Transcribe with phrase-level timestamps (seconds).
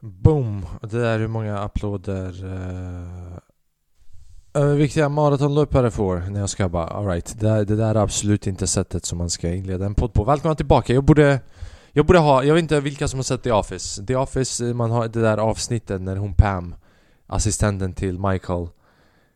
[0.00, 0.66] Boom!
[0.80, 3.38] Det där är hur många applåder uh, eh,
[4.54, 9.04] Överviktiga maratonlöpare får när jag ska bara alright, det, det där är absolut inte sättet
[9.04, 10.24] som man ska inleda en podd på.
[10.24, 11.40] Välkomna tillbaka, jag borde
[11.92, 14.90] Jag borde ha, jag vet inte vilka som har sett The Office The Office, man
[14.90, 16.74] har det där avsnittet när hon Pam
[17.26, 18.68] Assistenten till Michael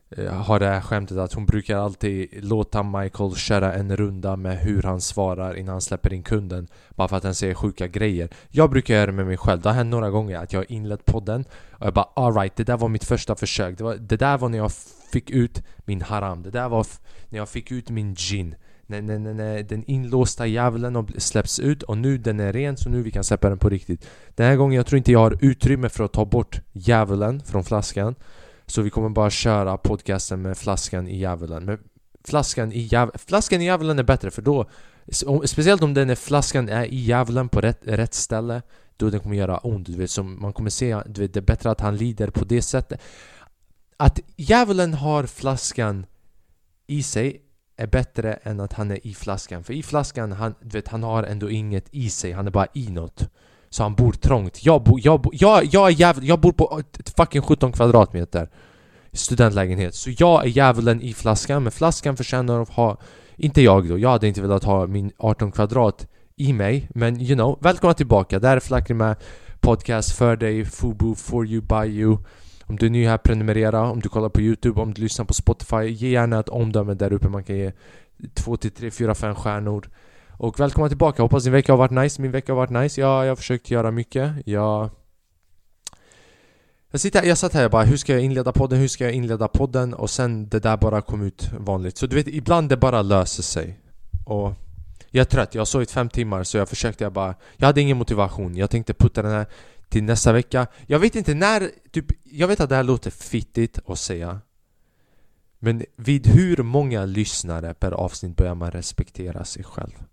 [0.09, 4.57] Eh, har det här skämtet att hon brukar alltid låta Michael köra en runda med
[4.57, 8.29] hur han svarar innan han släpper in kunden Bara för att han säger sjuka grejer.
[8.49, 10.71] Jag brukar göra det med mig själv, det har hänt några gånger att jag har
[10.71, 13.77] inlett podden Och jag bara alright, det där var mitt första försök.
[13.77, 14.71] Det, var, det där var när jag
[15.11, 16.43] fick ut min haram.
[16.43, 16.87] Det där var
[17.29, 18.55] när jag fick ut min gin.
[18.87, 23.01] När, när, när, den inlåsta djävulen släpps ut och nu den är ren så nu
[23.01, 24.07] vi kan släppa den på riktigt.
[24.35, 27.63] Den här gången jag tror inte jag har utrymme för att ta bort djävulen från
[27.63, 28.15] flaskan
[28.67, 31.65] så vi kommer bara köra podcasten med flaskan i djävulen.
[31.65, 31.79] Men
[32.23, 34.65] flaskan i djävulen, flaskan i djävulen är bättre för då
[35.45, 38.61] Speciellt om den är flaskan är i djävulen på rätt, rätt ställe
[38.97, 41.41] Då den kommer göra ont, du vet, så man kommer se, du vet, det är
[41.41, 43.01] bättre att han lider på det sättet.
[43.97, 46.05] Att djävulen har flaskan
[46.87, 47.41] i sig
[47.77, 51.03] är bättre än att han är i flaskan För i flaskan, han, du vet, han
[51.03, 53.29] har ändå inget i sig, han är bara i något
[53.75, 54.65] så han bor trångt.
[54.65, 56.81] Jag, bo, jag, bo, jag, jag, är jävla, jag bor på
[57.17, 58.49] fucking 17 kvadratmeter
[59.11, 59.95] studentlägenhet.
[59.95, 62.97] Så jag är djävulen i flaskan, men flaskan förtjänar att ha...
[63.35, 66.87] Inte jag då, jag hade inte velat ha min 18 kvadrat i mig.
[66.89, 68.39] Men you know, välkomna tillbaka.
[68.39, 69.15] Det här är med
[69.59, 72.17] podcast för dig, Fubu, for you, by you.
[72.65, 73.81] Om du är ny här, prenumerera.
[73.89, 77.13] Om du kollar på Youtube, om du lyssnar på Spotify, ge gärna ett omdöme där
[77.13, 77.29] uppe.
[77.29, 77.71] Man kan ge
[78.33, 79.89] 2 till 3, 4, 5 stjärnor.
[80.37, 83.01] Och välkomna tillbaka, hoppas din vecka har varit nice, min vecka har varit nice.
[83.01, 84.89] Ja, jag har försökt göra mycket, jag...
[86.91, 89.13] Jag, sitter, jag satt här och bara, hur ska jag inleda podden, hur ska jag
[89.13, 89.93] inleda podden?
[89.93, 91.97] Och sen det där bara kom ut vanligt.
[91.97, 93.79] Så du vet, ibland det bara löser sig.
[94.25, 94.53] Och
[95.09, 97.81] jag är trött, jag har sovit fem timmar så jag försökte jag bara Jag hade
[97.81, 99.45] ingen motivation, jag tänkte putta den här
[99.89, 100.67] till nästa vecka.
[100.87, 104.39] Jag vet inte när, typ, jag vet att det här låter fittigt att säga.
[105.59, 110.03] Men vid hur många lyssnare per avsnitt börjar man respektera sig själv?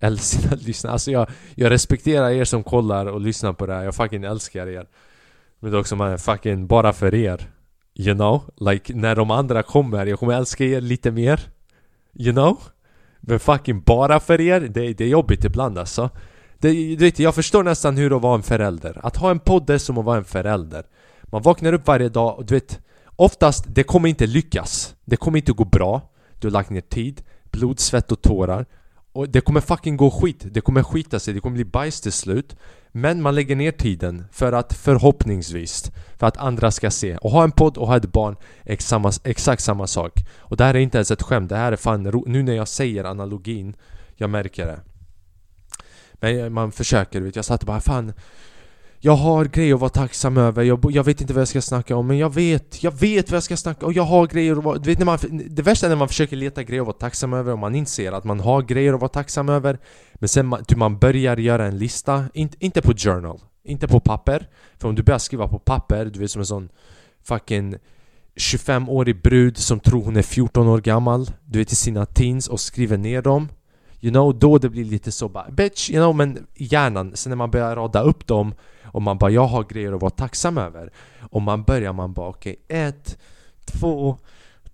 [0.00, 3.84] Älskar att Alltså jag, jag respekterar er som kollar och lyssnar på det här.
[3.84, 4.86] Jag fucking älskar er.
[5.60, 7.50] Men det är också man fucking bara för er.
[7.94, 8.42] You know?
[8.56, 11.40] Like när de andra kommer, jag kommer älska er lite mer.
[12.14, 12.58] You know?
[13.20, 16.10] Men fucking bara för er, det, det är jobbigt ibland alltså.
[16.58, 19.00] Det, du vet, jag förstår nästan hur att vara en förälder.
[19.02, 20.84] Att ha en podd är som att vara en förälder.
[21.22, 22.80] Man vaknar upp varje dag och du vet
[23.20, 24.94] Oftast, det kommer inte lyckas.
[25.04, 26.02] Det kommer inte gå bra.
[26.38, 28.66] Du har lagt ner tid, blod, svett och tårar
[29.12, 32.12] och det kommer fucking gå skit, det kommer skita sig, det kommer bli bajs till
[32.12, 32.56] slut.
[32.92, 37.16] Men man lägger ner tiden för att förhoppningsvis För att andra ska se.
[37.16, 40.24] Och ha en podd och ha ett barn är samma, exakt samma sak.
[40.38, 42.68] Och det här är inte ens ett skämt, det här är fan Nu när jag
[42.68, 43.76] säger analogin
[44.16, 44.80] Jag märker det.
[46.12, 47.36] Men man försöker, vet.
[47.36, 48.12] Jag satt bara fan
[49.02, 51.96] jag har grejer att vara tacksam över, jag, jag, vet inte vad jag ska snacka
[51.96, 53.92] om men jag vet, jag vet vad jag ska snacka om.
[53.92, 54.78] Jag har grejer att vara...
[54.78, 55.18] Du vet, när man,
[55.48, 58.12] det värsta är när man försöker leta grejer att vara tacksam över och man inser
[58.12, 59.78] att man har grejer att vara tacksam över.
[60.14, 64.00] Men sen man, typ man börjar göra en lista, In, inte på journal, inte på
[64.00, 64.48] papper.
[64.78, 66.68] För om du börjar skriva på papper, du vet som en sån
[67.24, 67.76] fucking
[68.36, 72.60] 25-årig brud som tror hon är 14 år gammal Du vet i sina teens och
[72.60, 73.48] skriver ner dem.
[74.00, 77.36] You know, då det blir lite så bara Bitch, you know, men hjärnan, sen när
[77.36, 78.54] man börjar rada upp dem
[78.92, 80.92] och man bara, jag har grejer att vara tacksam över.
[81.20, 83.18] Och man börjar, man bara, okej, okay, ett,
[83.64, 84.16] två,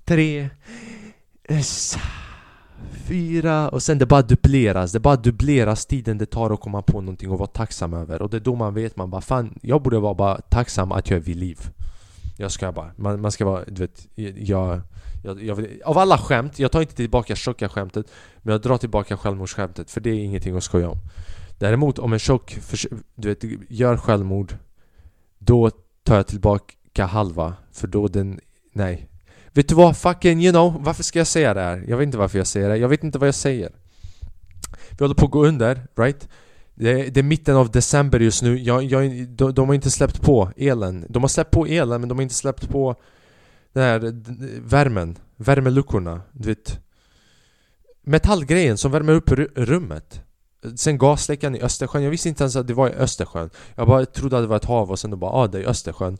[0.04, 0.48] tre,
[3.06, 3.68] fyra.
[3.68, 7.32] Och sen det bara dubbleras, det bara dubbleras tiden det tar att komma på någonting
[7.32, 8.22] att vara tacksam över.
[8.22, 11.10] Och det är då man vet, man bara fan, jag borde vara bara tacksam att
[11.10, 11.58] jag är vid liv.
[12.38, 14.06] Jag ska bara, man, man ska vara, du vet,
[14.36, 14.80] jag,
[15.24, 18.06] jag, jag Av alla skämt, jag tar inte tillbaka tjocka skämtet
[18.42, 20.98] Men jag drar tillbaka självmordsskämtet för det är ingenting att skoja om.
[21.58, 22.58] Däremot om en tjock
[23.14, 24.54] du vet, gör självmord
[25.38, 25.70] Då
[26.04, 28.40] tar jag tillbaka halva För då den...
[28.72, 29.08] Nej.
[29.52, 29.96] Vet du vad?
[29.96, 30.84] Fucking you know.
[30.84, 31.84] Varför ska jag säga det här?
[31.88, 32.76] Jag vet inte varför jag säger det.
[32.76, 33.72] Jag vet inte vad jag säger.
[34.90, 36.28] Vi håller på att gå under, right?
[36.74, 38.58] Det är, det är mitten av december just nu.
[38.58, 41.06] Jag, jag, de, de har inte släppt på elen.
[41.08, 42.96] De har släppt på elen men de har inte släppt på
[43.72, 44.12] Den här
[44.60, 45.18] värmen.
[45.36, 46.80] Värmeluckorna, du vet.
[48.02, 50.25] Metallgrejen som värmer upp rummet.
[50.76, 53.50] Sen gasläckan i Östersjön, jag visste inte ens att det var i Östersjön.
[53.74, 55.68] Jag bara trodde att det var ett hav och sen då bara ah, det är
[55.68, 56.18] Östersjön.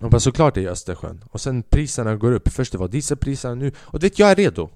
[0.00, 1.24] Och bara såklart det är i Östersjön.
[1.30, 4.34] Och sen priserna går upp, först det var dieselpriserna nu Och du vet, jag är
[4.34, 4.70] redo.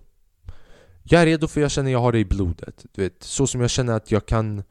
[1.03, 2.85] Jag är redo för jag känner att jag har det i blodet.
[2.93, 4.63] Du vet, så som jag känner att jag kan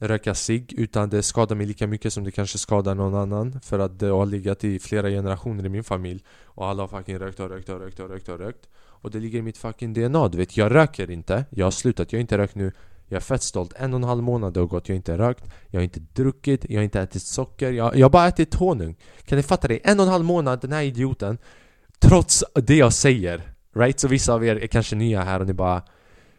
[0.00, 3.78] röka sig utan det skadar mig lika mycket som det kanske skadar någon annan För
[3.78, 7.40] att det har legat i flera generationer i min familj Och alla har fucking rökt
[7.40, 8.68] och rökt och rökt och rökt och rökt.
[8.76, 10.56] Och det ligger i mitt fucking DNA, du vet.
[10.56, 12.72] Jag röker inte, jag har slutat, jag har inte rökt nu.
[13.10, 13.72] Jag är fett stolt.
[13.76, 16.66] En och en halv månad har gått, jag har inte rökt, jag har inte druckit,
[16.68, 18.96] jag har inte ätit socker, jag, jag har bara ätit honung.
[19.24, 19.88] Kan ni fatta det?
[19.88, 21.38] En och en halv månad, den här idioten,
[21.98, 23.42] trots det jag säger.
[23.74, 24.00] Right?
[24.00, 25.82] Så vissa av er är kanske nya här och ni bara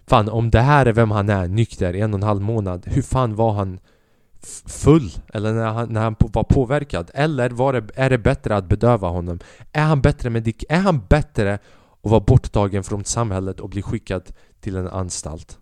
[0.08, 2.88] Fan om det här är vem han är, nykter i en och en halv månad,
[2.88, 3.80] hur fan var han
[4.66, 5.12] full?
[5.34, 7.12] Eller när han, när han var påverkad?
[7.14, 9.40] Eller var det, är det bättre att bedöva honom?
[9.72, 11.54] Är han bättre medik Är han bättre
[12.04, 15.61] att vara borttagen från samhället och bli skickad till en anstalt?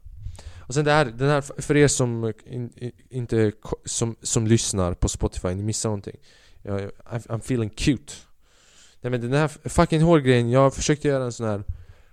[0.70, 3.52] Och sen det här, den här för er som in, inte
[3.86, 6.18] som, som lyssnar på Spotify, ni missar någonting.
[6.62, 8.14] Jag, I'm feeling cute.
[9.02, 11.64] Nej men den här fucking hårgrejen, jag försökte göra en sån här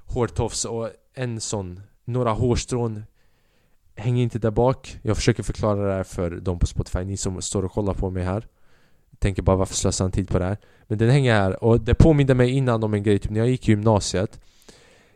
[0.06, 3.04] hårtofs och en sån, några hårstrån
[3.94, 4.98] hänger inte där bak.
[5.02, 8.10] Jag försöker förklara det här för de på Spotify, ni som står och kollar på
[8.10, 8.46] mig här.
[9.18, 10.56] Tänker bara varför slösar han tid på det här?
[10.86, 13.48] Men den hänger här och det påminde mig innan om en grej, typ när jag
[13.48, 14.40] gick i gymnasiet.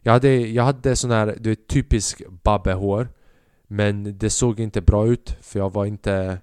[0.00, 3.08] Jag hade, jag hade sån här, du vet, typisk babbehår.
[3.72, 6.38] Men det såg inte bra ut för jag var inte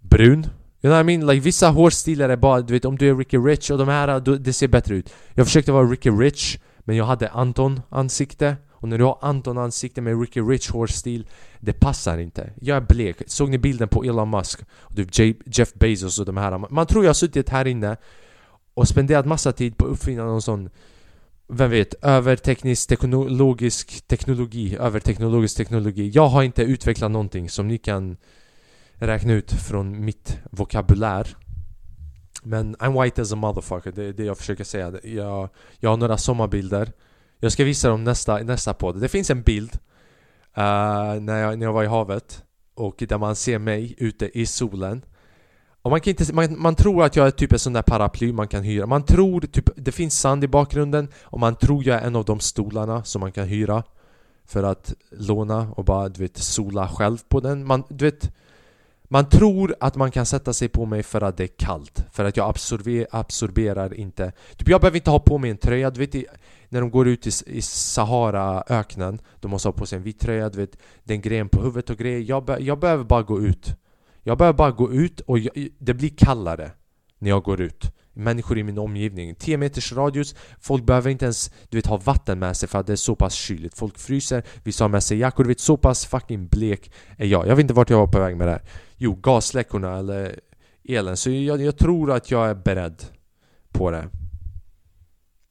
[0.00, 0.38] brun.
[0.38, 0.44] You
[0.80, 1.26] know what I mean?
[1.26, 4.20] Like vissa hårstilar är bara, du vet om du är Ricky Rich och de här,
[4.38, 5.12] det ser bättre ut.
[5.34, 8.56] Jag försökte vara Ricky Rich, men jag hade Anton ansikte.
[8.72, 11.26] Och när du har Anton ansikte med Ricky Rich hårstil,
[11.60, 12.52] det passar inte.
[12.60, 13.16] Jag är blek.
[13.26, 14.60] Såg ni bilden på Elon Musk?
[14.70, 16.58] Och typ Jeff Bezos och de här.
[16.58, 17.96] Man tror jag har suttit här inne
[18.74, 20.70] och spenderat massa tid på att uppfinna någon sån
[21.48, 26.10] vem vet, överteknisk teknologisk teknologi, överteknologisk teknologi.
[26.14, 28.16] Jag har inte utvecklat någonting som ni kan
[28.94, 31.36] räkna ut från mitt vokabulär.
[32.42, 34.92] Men I'm white as a motherfucker, det är det jag försöker säga.
[35.02, 35.48] Jag,
[35.78, 36.92] jag har några sommarbilder.
[37.40, 39.00] Jag ska visa dem nästa, nästa podd.
[39.00, 39.72] Det finns en bild
[40.58, 44.46] uh, när, jag, när jag var i havet och där man ser mig ute i
[44.46, 45.04] solen.
[45.88, 48.32] Och man, kan inte, man, man tror att jag är typ en sån där paraply
[48.32, 48.86] man kan hyra.
[48.86, 52.24] Man tror typ, det finns sand i bakgrunden och man tror jag är en av
[52.24, 53.82] de stolarna som man kan hyra
[54.46, 57.66] för att låna och bara du vet sola själv på den.
[57.66, 58.32] Man, du vet,
[59.02, 62.24] man tror att man kan sätta sig på mig för att det är kallt För
[62.24, 66.06] att jag absorber, absorberar inte Typ jag behöver inte ha på mig en tröja, du
[66.06, 66.24] vet
[66.68, 69.20] När de går ut i, i Saharaöknen.
[69.40, 71.96] De måste ha på sig en vit tröja, du vet Den grejen på huvudet och
[71.96, 73.76] grejer jag, be, jag behöver bara gå ut
[74.22, 76.70] jag behöver bara gå ut och jag, det blir kallare
[77.18, 81.50] När jag går ut Människor i min omgivning 10 meters radius Folk behöver inte ens
[81.68, 84.42] du vet, ha vatten med sig för att det är så pass kyligt Folk fryser,
[84.62, 87.62] vissa har med sig jackor, du vet så pass fucking blek är jag Jag vet
[87.62, 88.62] inte vart jag var på väg med det här
[88.96, 90.40] Jo, gasläckorna eller
[90.88, 91.16] elen.
[91.16, 93.04] Så jag, jag tror att jag är beredd
[93.72, 94.08] på det.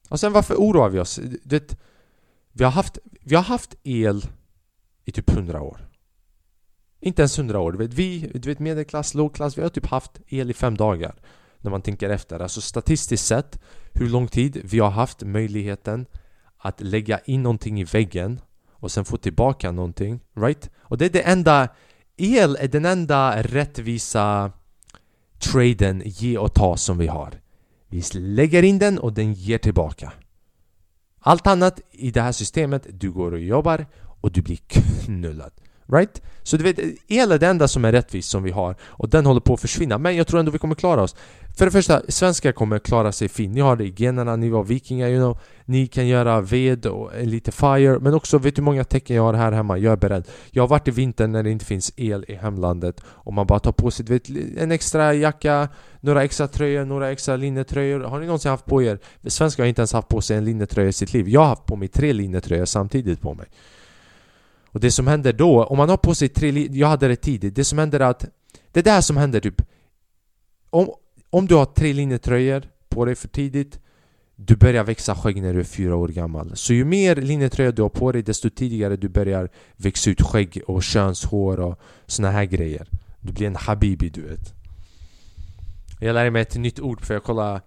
[0.09, 1.15] Och sen varför oroar vi oss?
[1.43, 1.77] Du vet,
[2.51, 4.25] vi, har haft, vi har haft el
[5.05, 5.86] i typ 100 år.
[6.99, 7.71] Inte ens 100 år.
[7.71, 11.15] Du vet, vi, du vet medelklass, lågklass, vi har typ haft el i fem dagar.
[11.57, 12.39] När man tänker efter.
[12.39, 13.59] Alltså statistiskt sett,
[13.93, 16.05] hur lång tid vi har haft möjligheten
[16.57, 18.41] att lägga in någonting i väggen
[18.71, 20.19] och sen få tillbaka någonting.
[20.35, 20.69] Right?
[20.79, 21.69] Och det är det enda
[22.17, 24.51] El är den enda rättvisa
[25.39, 27.41] traden ge och ta som vi har.
[27.87, 30.13] Vi lägger in den och den ger tillbaka.
[31.19, 33.85] Allt annat i det här systemet, du går och jobbar
[34.21, 35.51] och du blir knullad.
[35.91, 36.21] Right?
[36.43, 39.25] Så du vet, el är det enda som är rättvist som vi har och den
[39.25, 39.97] håller på att försvinna.
[39.97, 41.15] Men jag tror ändå vi kommer klara oss.
[41.57, 43.55] För det första, svenskar kommer klara sig fint.
[43.55, 45.39] Ni har det i generna, ni var vikingar you know.
[45.65, 49.23] Ni kan göra ved och lite fire Men också, vet du hur många tecken jag
[49.23, 49.77] har här hemma?
[49.77, 50.27] Jag är beredd.
[50.51, 53.59] Jag har varit i vintern när det inte finns el i hemlandet och man bara
[53.59, 55.69] tar på sig vet, en extra jacka
[56.01, 57.99] Några extra tröjor, några extra linnetröjor.
[57.99, 58.99] Har ni någonsin haft på er?
[59.27, 61.29] Svenskar har inte ens haft på sig en linnetröja i sitt liv.
[61.29, 63.47] Jag har haft på mig tre linnetröjor samtidigt på mig
[64.77, 67.55] och det som händer då, om man har på sig tre Jag hade det tidigt,
[67.55, 68.25] det som händer är att
[68.71, 69.61] Det är det som händer typ.
[70.69, 70.89] Om,
[71.29, 73.79] om du har tre linnetröjor på dig för tidigt
[74.35, 76.51] Du börjar växa skägg när du är fyra år gammal.
[76.55, 80.61] Så ju mer linnetröja du har på dig desto tidigare du börjar växa ut skägg
[80.67, 82.87] och könshår och såna här grejer.
[83.19, 84.53] Du blir en habibi du vet.
[85.99, 87.61] Jag lärde mig ett nytt ord för jag kollade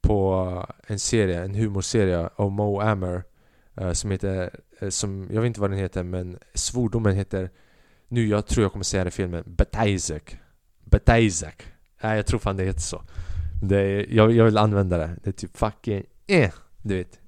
[0.00, 3.22] på en serie, en humorserie av Mo Ammer
[3.76, 4.50] eh, Som heter
[4.84, 7.50] Eh, som, jag vet inte vad den heter men svordomen heter
[8.08, 10.36] Nu, jag tror jag kommer säga det fel men Betaizek
[10.84, 11.62] Betaizek
[12.02, 13.02] Nej jag tror fan det heter så.
[13.62, 15.16] Det är, jag, jag vill använda det.
[15.22, 16.50] Det är typ fucking eh,
[16.82, 17.18] Du vet.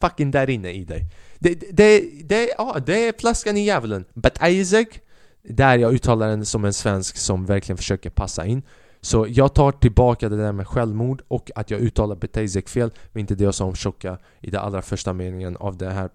[0.00, 1.06] Fucking där inne i dig.
[1.38, 4.04] Det, det, det, det, ja, det är flaskan i djävulen.
[4.14, 5.00] Betaizek
[5.42, 8.62] Där jag uttalar den som en svensk som verkligen försöker passa in.
[9.00, 12.90] Så jag tar tillbaka det där med självmord och att jag uttalar Betezek fel.
[13.12, 16.10] Men inte det jag sa om tjocka i den allra första meningen av det här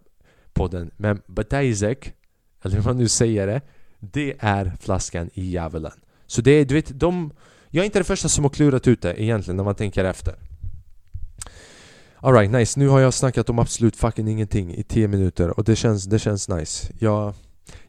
[0.53, 0.91] podden.
[0.97, 2.13] Men Bataizek,
[2.63, 3.61] eller hur man nu säger det
[3.99, 5.91] Det är flaskan i djävulen.
[6.27, 7.31] Så det är, du vet, de
[7.69, 10.35] Jag är inte den första som har klurat ut det egentligen när man tänker efter.
[12.21, 12.79] Alright, nice.
[12.79, 16.19] Nu har jag snackat om absolut fucking ingenting i 10 minuter och det känns, det
[16.19, 16.93] känns nice.
[16.99, 17.33] Jag,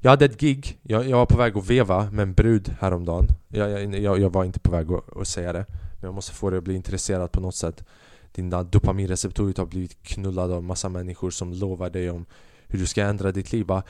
[0.00, 3.26] Jag hade ett gig, jag, jag var på väg att veva med en brud häromdagen.
[3.48, 6.50] Jag, jag, jag var inte på väg att, att säga det Men jag måste få
[6.50, 7.84] dig att bli intresserad på något sätt.
[8.32, 12.26] Dina dopaminreceptorer har blivit knullade av massa människor som lovar dig om
[12.70, 13.82] hur du ska ändra ditt liv bara,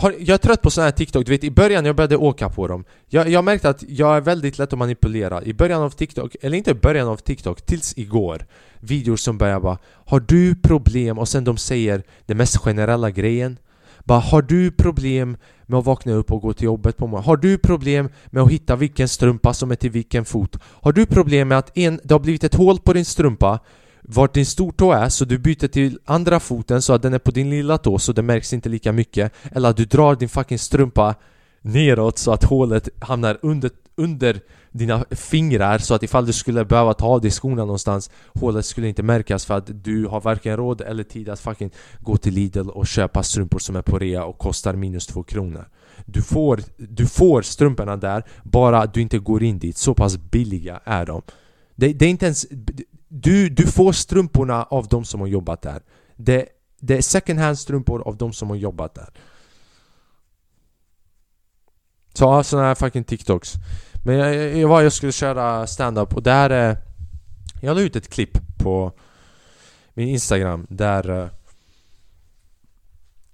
[0.00, 2.48] Jag är trött på sådana här TikTok, du vet i början när jag började åka
[2.48, 5.90] på dem Jag, jag märkte att jag är väldigt lätt att manipulera I början av
[5.90, 8.46] TikTok, eller inte i början av TikTok, tills igår
[8.80, 11.18] Videor som börjar bara Har du problem?
[11.18, 13.58] Och sen de säger den mest generella grejen
[14.06, 17.26] bara, har du problem med att vakna upp och gå till jobbet på morgonen?
[17.26, 20.56] Har du problem med att hitta vilken strumpa som är till vilken fot?
[20.62, 23.60] Har du problem med att en, det har blivit ett hål på din strumpa
[24.08, 27.30] vart din stortå är så du byter till andra foten så att den är på
[27.30, 29.32] din lilla tå så det märks inte lika mycket.
[29.52, 31.14] Eller att du drar din fucking strumpa
[31.62, 36.94] neråt så att hålet hamnar under, under dina fingrar så att ifall du skulle behöva
[36.94, 40.80] ta av dig skorna någonstans Hålet skulle inte märkas för att du har varken råd
[40.80, 41.70] eller tid att fucking
[42.00, 45.68] gå till Lidl och köpa strumpor som är på rea och kostar minus två kronor.
[46.06, 50.80] Du får, du får strumporna där bara du inte går in dit, så pass billiga
[50.84, 51.22] är de.
[51.74, 52.46] Det, det är inte ens...
[53.08, 55.82] Du, du får strumporna av de som har jobbat där.
[56.16, 56.48] Det,
[56.80, 59.10] det är second hand strumpor av de som har jobbat där.
[62.14, 63.54] Så ja, här fucking TikToks.
[64.04, 66.76] Men jag, jag var jag skulle köra stand-up och där eh,
[67.60, 68.92] Jag la ut ett klipp på
[69.94, 71.28] min Instagram där eh,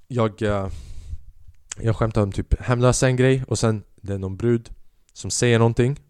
[0.09, 0.69] jag eh,
[1.81, 4.71] Jag skämtar om typ hemlösa en grej och sen det är någon brud
[5.13, 6.01] som säger någonting.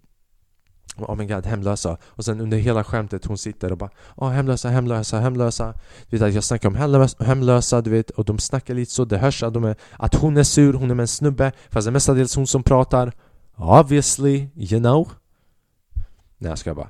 [0.97, 1.97] Oh my god, hemlösa.
[2.05, 5.75] Och sen under hela skämtet hon sitter och bara Åh, oh, hemlösa, hemlösa, hemlösa.
[6.11, 9.05] Du vet att jag snackar om hemlösa, hemlösa, du vet, och de snackar lite så,
[9.05, 11.87] det hörs att, de är, att hon är sur, hon är med en snubbe, fast
[11.87, 13.13] det är mestadels hon som pratar.
[13.57, 15.09] Obviously, you know.
[16.39, 16.89] Nej, jag ska bara.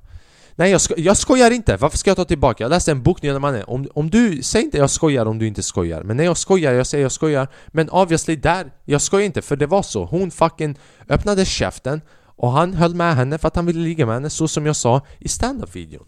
[0.57, 1.77] Nej, jag, sko jag skojar inte!
[1.77, 2.65] Varför ska jag ta tillbaka?
[2.65, 3.65] Jag läste en bok nyligen mannen.
[3.67, 4.43] Om, om du...
[4.43, 6.03] Säg inte jag skojar om du inte skojar.
[6.03, 7.49] Men när jag skojar, jag säger jag skojar.
[7.69, 10.05] Men obviously där, jag skojar inte för det var så.
[10.05, 10.79] Hon fucking
[11.09, 12.01] öppnade käften
[12.43, 14.77] och han höll med henne för att han ville ligga med henne så som jag
[14.77, 16.07] sa i standup-videon.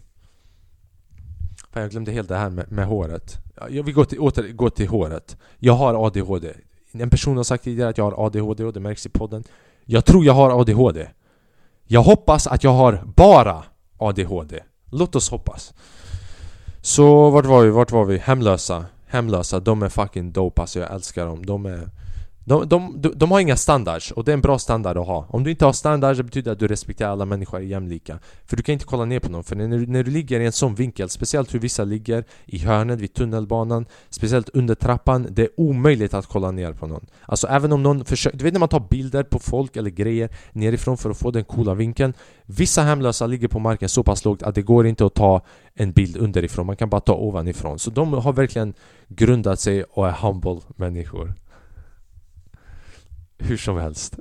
[1.71, 3.37] Fan, Jag glömde helt det här med, med håret.
[3.69, 5.37] Jag vill gå till, åter gå till håret.
[5.59, 6.53] Jag har ADHD.
[6.91, 9.43] En person har sagt tidigare att jag har ADHD och det märks i podden.
[9.85, 11.07] Jag tror jag har ADHD.
[11.87, 13.63] Jag hoppas att jag har bara
[13.97, 14.59] ADHD.
[14.91, 15.73] Låt oss hoppas.
[16.81, 17.69] Så vart var vi?
[17.69, 18.17] Vart var vi?
[18.17, 18.85] Hemlösa.
[19.07, 20.79] Hemlösa, de är fucking dope alltså.
[20.79, 21.45] Jag älskar dem.
[21.45, 21.89] De är...
[22.47, 25.25] De, de, de, de har inga standards och det är en bra standard att ha.
[25.29, 28.19] Om du inte har standards det betyder att du respekterar alla människor jämlika.
[28.45, 30.51] För du kan inte kolla ner på någon för när, när du ligger i en
[30.51, 35.49] sån vinkel Speciellt hur vissa ligger i hörnet vid tunnelbanan Speciellt under trappan Det är
[35.57, 37.05] omöjligt att kolla ner på någon.
[37.21, 40.29] Alltså även om någon försöker Du vet när man tar bilder på folk eller grejer
[40.51, 42.13] nerifrån för att få den coola vinkeln?
[42.45, 45.41] Vissa hemlösa ligger på marken så pass lågt att det går inte att ta
[45.73, 46.65] en bild underifrån.
[46.65, 47.79] Man kan bara ta ovanifrån.
[47.79, 48.73] Så de har verkligen
[49.07, 51.33] grundat sig och är humble människor
[53.37, 54.19] hur som helst.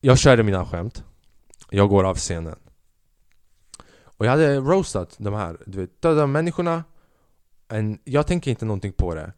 [0.00, 1.04] Jag körde mina skämt.
[1.70, 2.56] Jag går av scenen.
[4.04, 6.84] Och jag hade roastat de här, du vet, döda människorna.
[7.68, 9.32] And jag tänker inte någonting på det.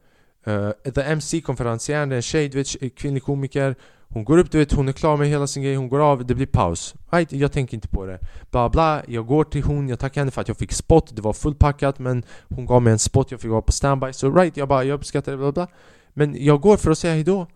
[0.45, 3.77] Eh, uh, The MC-konferencieren, en tjej, du vet, kvinnlig komiker.
[4.13, 6.27] Hon går upp, du vet, hon är klar med hela sin grej, hon går av,
[6.27, 6.95] det blir paus.
[7.11, 8.19] Right, jag tänker inte på det.
[8.51, 11.23] Bla bla, jag går till hon, jag tackar henne för att jag fick spot, det
[11.23, 14.13] var fullpackat men hon gav mig en spot, jag fick vara på standby.
[14.13, 15.69] Så right, jag bara, jag uppskattar det, bla bla.
[16.15, 17.47] Men jag går för att säga hejdå.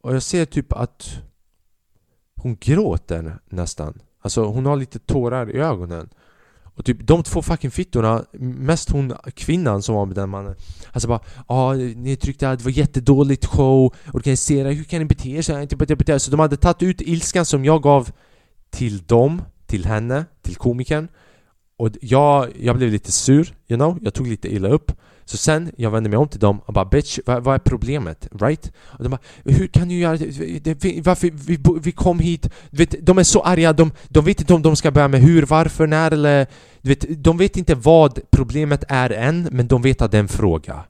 [0.00, 1.22] Och jag ser typ att
[2.36, 4.00] hon gråter nästan.
[4.20, 6.08] Alltså hon har lite tårar i ögonen.
[6.78, 10.54] Och typ de två fucking fittorna, mest hon kvinnan som var med den mannen.
[10.92, 15.28] Alltså bara ja, ni tryckte, att det var jättedåligt show, organisera, hur kan ni bete
[15.30, 18.10] er så Så de hade tagit ut ilskan som jag gav
[18.70, 21.08] till dem, till henne, till komikern.
[21.76, 24.92] Och jag, jag blev lite sur, you know, jag tog lite illa upp
[25.28, 28.28] så sen, jag vände mig om till dem och bara bitch, vad, vad är problemet?
[28.40, 28.72] Right?
[28.78, 31.00] Och de bara hur kan du göra det?
[31.04, 34.54] Varför, vi, vi kom hit, du vet, de är så arga, de, de vet inte
[34.54, 36.46] om de ska börja med hur, varför, när eller...
[36.82, 40.22] Du vet, de vet inte vad problemet är än, men de vet att det är
[40.22, 40.84] en fråga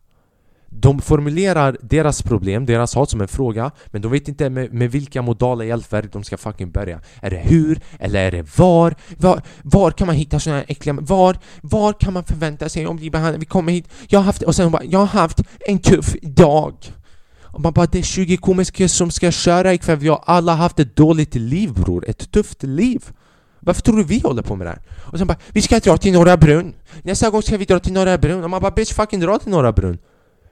[0.70, 4.90] de formulerar deras problem, deras hat som en fråga Men de vet inte med, med
[4.90, 7.80] vilka modala hjälpverk de ska fucking börja Är det hur?
[7.98, 8.94] Eller är det var?
[9.16, 10.96] Var, var kan man hitta såna här äckliga...
[11.00, 13.40] Var, var kan man förvänta sig att bli behandlad?
[13.40, 14.42] Vi kommer hit, jag har haft...
[14.42, 16.74] Och sen bara, jag har haft en tuff dag
[17.42, 20.78] och man bara, det är 20 komiker som ska köra ikväll Vi har alla haft
[20.78, 23.04] ett dåligt liv bror, ett tufft liv
[23.60, 24.80] varför tror du vi håller på med det här?
[24.96, 27.92] Och sen bara, vi ska dra till Norra Brunn Nästa gång ska vi dra till
[27.92, 29.98] Norra Brunn Och man bara, bitch fucking dra till Norra Brunn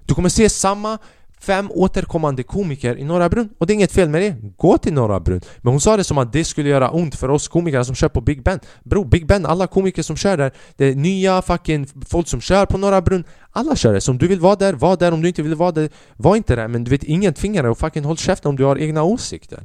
[0.06, 0.98] du kommer se samma
[1.40, 3.48] fem återkommande komiker i Norra Brunn.
[3.58, 5.40] Och det är inget fel med det, gå till Norra Brunn.
[5.58, 8.08] Men hon sa det som att det skulle göra ont för oss komiker som kör
[8.08, 8.60] på Big Ben.
[8.84, 12.66] Bro, Big Ben, alla komiker som kör där Det är nya fucking folk som kör
[12.66, 13.24] på Norra Brunn.
[13.52, 15.12] Alla kör det, så om du vill vara där, var där.
[15.12, 16.68] Om du inte vill vara där, var inte där.
[16.68, 19.64] Men du vet, ingen tvingar dig och fucking håll käften om du har egna åsikter.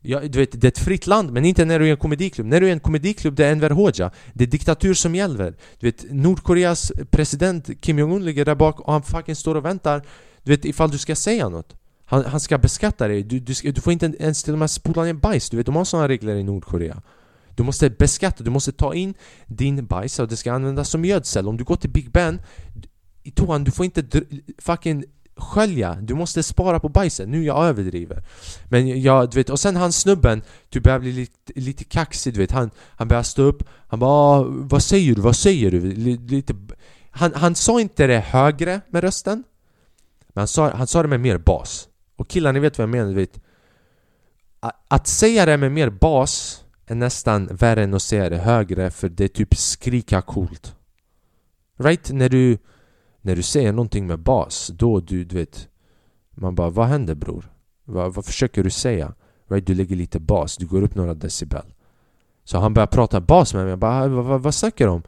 [0.00, 2.46] Ja, du vet, det är ett fritt land, men inte när du är en komediklubb.
[2.46, 4.10] När du är en komediklubb, det är Enver Hoxha.
[4.32, 5.54] Det är diktatur som gäller.
[5.78, 10.02] Du vet, Nordkoreas president Kim Jong-Un ligger där bak och han fucking står och väntar
[10.48, 13.72] du vet ifall du ska säga något Han, han ska beskatta dig, du, du, ska,
[13.72, 16.08] du får inte ens till och med spola ner bajs, du vet de har sådana
[16.08, 17.02] regler i Nordkorea
[17.54, 19.14] Du måste beskatta, du måste ta in
[19.46, 22.40] din bajs och det ska användas som gödsel Om du går till Big Ben
[23.22, 24.22] i toan, du får inte
[24.58, 25.04] fucking
[25.38, 28.24] skölja, du måste spara på bajset, nu jag överdriver
[28.64, 32.40] Men jag, du vet, och sen han snubben, du börjar bli lite, lite kaxig du
[32.40, 35.20] vet Han, han börjar stå upp, han bara ah, Vad säger du?
[35.20, 35.80] Vad säger du?
[36.16, 36.54] Lite,
[37.10, 39.44] han, han sa inte det högre med rösten
[40.38, 41.88] men han sa, han sa det med mer bas.
[42.16, 43.40] Och killar, ni vet vad jag menar, du vet.
[44.88, 49.08] Att säga det med mer bas är nästan värre än att säga det högre för
[49.08, 50.74] det är typ skrika coolt.
[51.78, 52.10] Right?
[52.10, 52.58] När du,
[53.28, 55.68] när du säger någonting med bas, då du, du vet
[56.30, 57.52] Man bara, vad händer bror?
[57.84, 59.14] Vad, vad försöker du säga?
[59.48, 59.66] Right?
[59.66, 61.64] Du lägger lite bas, du går upp några decibel.
[62.44, 64.92] Så han börjar prata bas med mig, jag bara, ah, vad, vad, vad snackar du
[64.92, 65.02] om?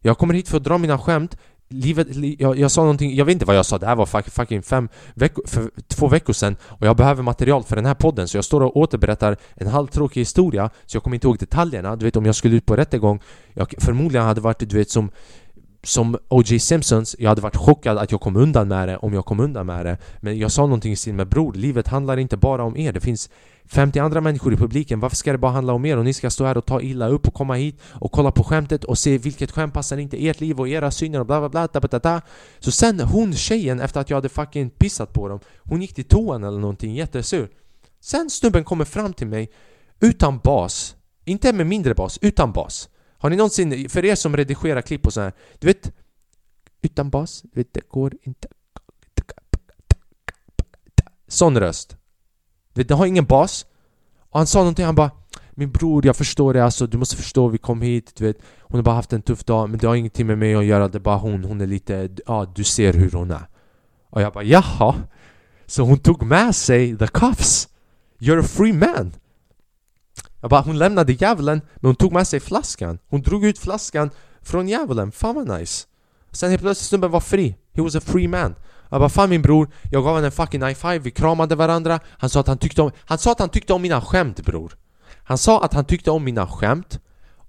[0.00, 1.36] Jag kommer hit för att dra mina skämt
[1.68, 4.62] livet, jag, jag, sa någonting, jag vet inte vad jag sa, det här var fucking
[4.62, 8.36] fem veckor, för två veckor sedan och jag behöver material för den här podden så
[8.36, 12.16] jag står och återberättar en halvtråkig historia så jag kommer inte ihåg detaljerna, du vet
[12.16, 13.20] om jag skulle ut på rättegång
[13.54, 15.10] jag förmodligen hade varit du vet som
[15.86, 16.58] som O.J.
[16.58, 19.66] Simpsons, jag hade varit chockad att jag kom undan med det om jag kom undan
[19.66, 19.98] med det.
[20.20, 23.00] Men jag sa någonting i stil med bror, livet handlar inte bara om er, det
[23.00, 23.30] finns
[23.68, 25.96] 50 andra människor i publiken, varför ska det bara handla om er?
[25.96, 28.44] Och ni ska stå här och ta illa upp och komma hit och kolla på
[28.44, 31.48] skämtet och se vilket skämt passar inte ert liv och era syner och bla bla
[31.48, 32.20] bla, bla, da da”
[32.58, 36.04] Så sen hon tjejen, efter att jag hade fucking pissat på dem Hon gick till
[36.04, 37.48] toan eller någonting, jättesur.
[38.00, 39.50] Sen snubben kommer fram till mig
[40.00, 40.96] utan bas.
[41.24, 42.88] Inte med mindre bas, utan bas.
[43.26, 45.92] Har ni någonsin, för er som redigerar klipp och sådär, Du vet
[46.82, 48.48] Utan bas, du vet det går inte.
[51.28, 51.96] Sån röst.
[52.74, 53.66] Du vet det har ingen bas.
[54.30, 55.10] Och han sa någonting, han bara
[55.50, 58.38] Min bror, jag förstår det alltså, du måste förstå, vi kom hit, du vet.
[58.60, 60.88] Hon har bara haft en tuff dag, men det har ingenting med mig att göra,
[60.88, 63.48] det är bara hon, hon är lite, ja du ser hur hon är.
[64.10, 64.94] Och jag bara jaha?
[65.66, 67.68] Så hon tog med sig the cuffs.
[68.18, 69.12] You're a free man.
[70.46, 72.98] Jag bara, hon lämnade djävulen, men hon tog med sig flaskan.
[73.08, 74.10] Hon drog ut flaskan
[74.42, 75.86] från djävulen, fan vad nice.
[76.32, 78.54] Sen helt plötsligt snubben var fri, he was a free man.
[78.90, 82.00] Jag bara fan min bror, jag gav honom en fucking high five, vi kramade varandra.
[82.18, 84.76] Han sa att han tyckte om, han sa att han tyckte om mina skämt bror.
[85.24, 87.00] Han sa att han tyckte om mina skämt.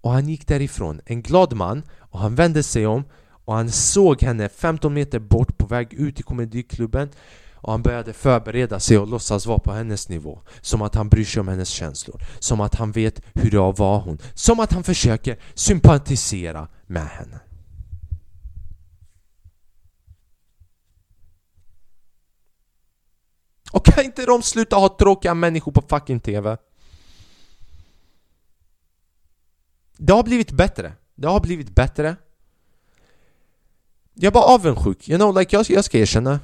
[0.01, 1.83] Och han gick därifrån, en glad man.
[1.99, 3.03] Och han vände sig om.
[3.45, 7.09] Och han såg henne 15 meter bort på väg ut i komediklubben
[7.67, 11.25] och han började förbereda sig och låtsas vara på hennes nivå Som att han bryr
[11.25, 14.83] sig om hennes känslor Som att han vet hur det var hon Som att han
[14.83, 17.39] försöker sympatisera med henne
[23.71, 26.57] Och kan inte de sluta ha tråkiga människor på fucking TV?
[29.97, 30.93] Det har blivit bättre.
[31.15, 32.15] Det har blivit bättre.
[34.13, 35.09] Jag är bara avundsjuk.
[35.09, 36.39] You know, like, jag, jag ska erkänna.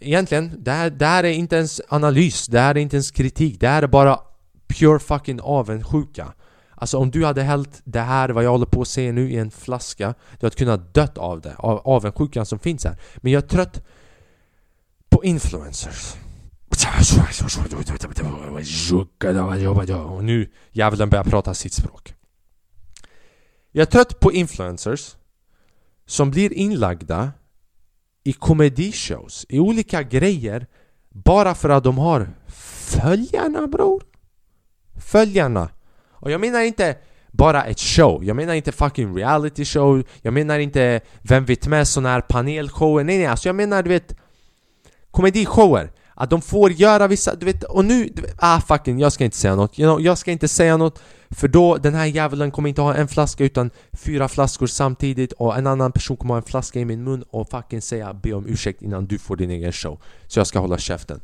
[0.00, 2.46] Egentligen, det här, det här är inte ens analys.
[2.46, 3.60] Det här är inte ens kritik.
[3.60, 4.20] Det här är bara
[4.68, 6.32] pure fucking avundsjuka.
[6.74, 9.36] Alltså om du hade hällt det här, vad jag håller på att se nu, i
[9.36, 13.44] en flaska Du hade kunnat dött av det, av avundsjukan som finns här Men jag
[13.44, 13.82] är trött
[15.08, 16.14] på influencers
[20.04, 22.14] och nu djävulen börjar prata sitt språk.
[23.72, 25.16] Jag är trött på influencers
[26.06, 27.32] som blir inlagda
[28.28, 30.66] i komedishows, i olika grejer
[31.10, 32.28] bara för att de har
[33.02, 34.02] följarna bror.
[35.00, 35.68] Följarna.
[36.10, 36.96] Och jag menar inte
[37.32, 41.88] bara ett show, jag menar inte fucking reality show, jag menar inte Vem vet med
[41.88, 44.16] sån här panelshower, nej nej alltså jag menar du vet
[45.10, 49.24] komedishower att de får göra vissa, du vet, och nu, vet, ah fucking, jag ska
[49.24, 51.00] inte säga något, you know, jag ska inte säga något
[51.30, 55.56] För då, den här djävulen kommer inte ha en flaska utan fyra flaskor samtidigt och
[55.56, 58.46] en annan person kommer ha en flaska i min mun och fucking säga be om
[58.46, 60.00] ursäkt innan du får din egen show.
[60.26, 61.20] Så jag ska hålla käften.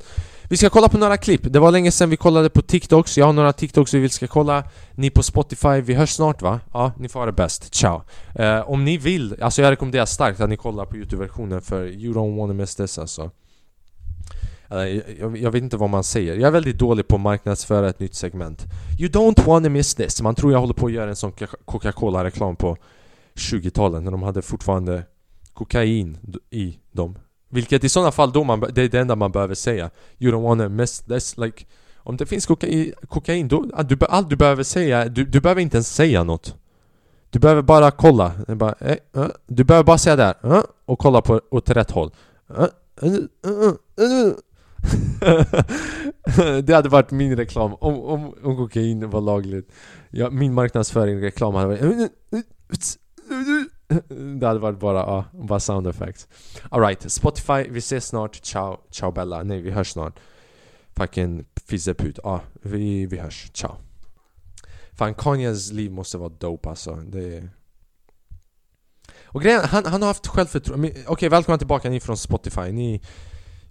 [0.50, 3.26] Vi ska kolla på några klipp, det var länge sedan vi kollade på TikToks, jag
[3.26, 4.64] har några TikToks vi vill ska kolla.
[4.94, 6.61] Ni på Spotify, vi hörs snart va?
[6.72, 8.02] Ja, ni får ha det bäst, ciao.
[8.40, 12.14] Uh, Om ni vill, alltså jag rekommenderar starkt att ni kollar på Youtube-versionen för you
[12.14, 13.30] don't wanna miss this alltså.
[14.74, 16.34] Eh, jag, jag, vet inte vad man säger.
[16.34, 18.64] Jag är väldigt dålig på att marknadsföra ett nytt segment.
[18.98, 20.22] You don't wanna miss this.
[20.22, 21.32] Man tror jag håller på att göra en sån
[21.64, 22.76] Coca-Cola-reklam på
[23.34, 25.02] 20-talet när de hade fortfarande
[25.52, 26.18] kokain
[26.50, 27.18] i dem.
[27.48, 30.42] Vilket i sådana fall då man, det är det enda man behöver säga You don't
[30.42, 31.64] wanna miss this, like
[31.96, 35.62] Om det finns kokain, kokain då, ah, du, allt du behöver säga, du, du behöver
[35.62, 36.56] inte ens säga något
[37.30, 41.22] Du behöver bara kolla, bara, eh, eh, du behöver bara säga där, eh, och kolla
[41.22, 42.10] på åt rätt håll
[42.58, 42.64] eh,
[43.02, 44.32] eh,
[46.62, 47.74] det hade varit min reklam.
[47.74, 49.72] Om, om, om kokain var lagligt.
[50.10, 52.12] Ja, Min marknadsföring, reklam hade varit
[54.38, 56.28] Det hade varit bara, ja, bara sound effects.
[56.68, 60.18] Alright, Spotify, vi ses snart, ciao, ciao Bella, nej vi hörs snart.
[60.96, 63.76] Fucking fisseput, ja, vi, vi hörs, ciao.
[64.92, 67.50] Fan Kanyes liv måste vara dope alltså, det är...
[69.24, 71.90] Och grejen, han, han har haft självförtroende, okej okay, välkomna tillbaka.
[71.90, 73.00] Ni från Spotify, ni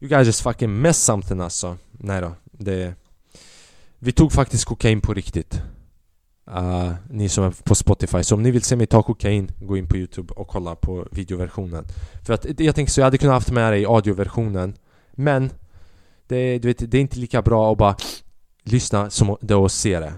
[0.04, 1.78] You guys just fucking mess something alltså.
[1.92, 2.96] Nej då, det...
[4.00, 5.62] Vi tog faktiskt kokain på riktigt.
[6.52, 9.78] Uh, Ni som är på Spotify, så om ni vill se mig ta kokain Gå
[9.78, 11.86] in på youtube och kolla på videoversionen.
[12.24, 14.74] För att jag tänker så, jag hade kunnat haft med det i audioversionen
[15.12, 15.52] Men
[16.28, 17.96] det, du vet, det är inte lika bra att bara
[18.64, 20.14] lyssna som det och se det.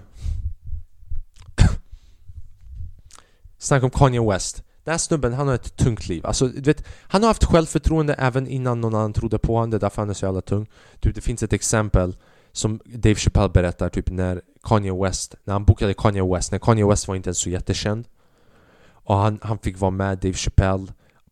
[3.58, 6.26] Snacka om Kanye West den här snubben, han har ett tungt liv.
[6.26, 9.70] Alltså, du vet, han har haft självförtroende även innan någon annan trodde på honom.
[9.70, 10.66] Det är därför han är så jävla tung.
[11.00, 12.16] Typ, det finns ett exempel
[12.52, 16.86] som Dave Chappelle berättar, typ när Kanye West, när han bokade Kanye West, när Kanye
[16.86, 18.08] West var inte ens så jättekänd.
[18.92, 20.86] Och han, han fick vara med Dave Chappelle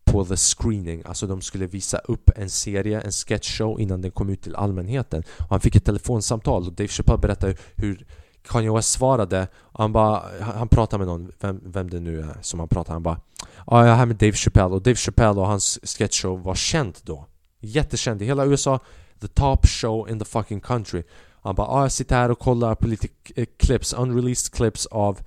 [0.04, 4.30] på the screening, alltså de skulle visa upp en serie, en sketchshow innan den kom
[4.30, 5.22] ut till allmänheten.
[5.38, 8.06] Och han fick ett telefonsamtal och Dave Chappelle berättade hur
[8.48, 12.36] Kanye West svarade och han bara, han pratade med någon, vem, vem det nu är
[12.40, 13.20] som han pratade, han bara
[13.66, 14.74] Ja, jag är här med Dave Chappelle.
[14.74, 17.26] Och Dave Chappelle och hans sketchshow var känt då.
[17.60, 18.80] Jättekänd i hela USA
[19.20, 21.02] The top show in the fucking country.
[21.42, 25.20] Han bara, ja jag sitter här och kollar på lite eh, clips, unreleased clips av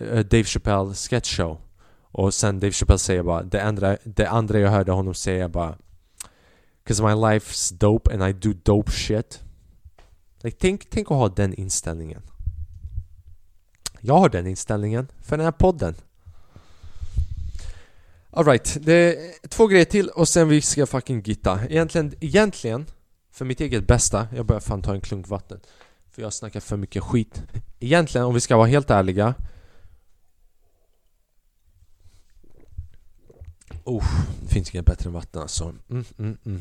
[0.00, 1.58] uh, Dave Chappelle sketchshow.
[2.02, 5.76] Och sen Dave Chappelle säger bara, det andra, det andra jag hörde honom säga bara
[6.84, 9.40] Cause my life's dope and I do dope shit
[10.42, 12.22] like, tänk, tänk att ha den inställningen.
[14.04, 15.94] Jag har den inställningen för den här podden.
[18.30, 21.60] Alright, det är två grejer till och sen vi ska fucking gitta.
[21.68, 22.86] Egentligen, egentligen
[23.32, 25.60] För mitt eget bästa, jag börjar fan ta en klunk vatten.
[26.10, 27.42] För jag snackar för mycket skit.
[27.80, 29.34] Egentligen, om vi ska vara helt ärliga.
[33.84, 34.04] Oh,
[34.42, 35.64] det finns inget bättre än vatten alltså.
[35.90, 36.60] Mm, mm, mm.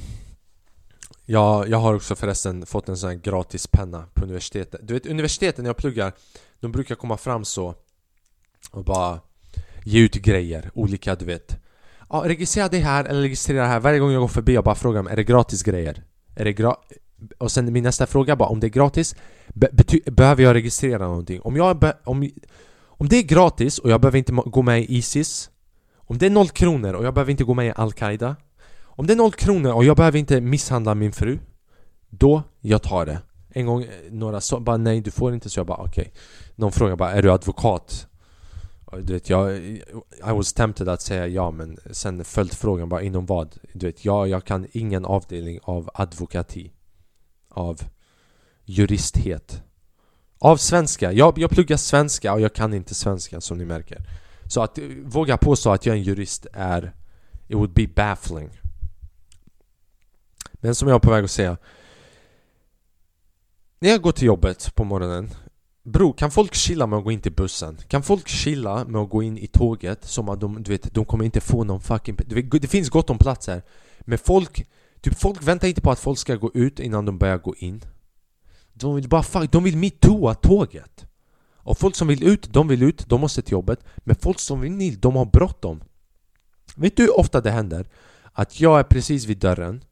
[1.25, 4.81] Jag, jag har också förresten fått en sån här gratis penna på universitetet.
[4.83, 6.13] Du vet universiteten jag pluggar
[6.61, 7.75] de brukar komma fram så
[8.71, 9.19] Och bara
[9.83, 11.57] Ge ut grejer, olika du vet
[12.09, 14.75] Ja, registrera det här eller registrera det här Varje gång jag går förbi jag bara
[14.75, 16.03] frågar dem, är det gratis grejer?
[16.35, 16.75] Är det gra
[17.37, 19.15] och sen min nästa fråga bara, om det är gratis
[19.53, 19.69] be
[20.05, 21.41] Behöver jag registrera någonting?
[21.41, 22.29] Om jag om,
[22.85, 25.49] om det är gratis och jag behöver inte gå med i Isis
[25.95, 28.35] Om det är noll kronor och jag behöver inte gå med i Al-Qaida
[28.83, 31.39] Om det är noll kronor och jag behöver inte misshandla min fru
[32.09, 35.59] Då, jag tar det En gång, eh, några så, bara nej du får inte så
[35.59, 36.13] jag bara okej okay.
[36.55, 38.07] Någon frågar bara, är du advokat?
[38.99, 39.83] Du vet, jag, I
[40.19, 43.55] was tempted att säga ja men sen följde frågan bara inom vad?
[43.73, 46.71] Du vet, jag, jag kan ingen avdelning av advokati
[47.49, 47.81] Av
[48.65, 49.63] juristhet
[50.39, 53.97] Av svenska, jag, jag pluggar svenska och jag kan inte svenska som ni märker
[54.47, 56.95] Så att våga påstå att jag är en jurist är
[57.47, 58.49] It would be baffling
[60.53, 61.57] Men som jag är på väg att säga
[63.79, 65.29] När jag går till jobbet på morgonen
[65.83, 67.77] Bro, kan folk chilla med att gå in till bussen?
[67.87, 71.05] Kan folk chilla med att gå in i tåget som att de, du vet, de
[71.05, 72.15] kommer inte få någon fucking...
[72.15, 73.61] Vet, det finns gott om platser.
[73.99, 74.67] Men folk,
[75.01, 77.81] typ folk väntar inte på att folk ska gå ut innan de börjar gå in.
[78.73, 81.05] De vill bara fuck, de vill metooa tåget.
[81.63, 83.83] Och folk som vill ut, de vill ut, de måste till jobbet.
[83.97, 85.83] Men folk som vill in, de har bråttom.
[86.75, 87.87] Vet du hur ofta det händer?
[88.33, 89.83] Att jag är precis vid dörren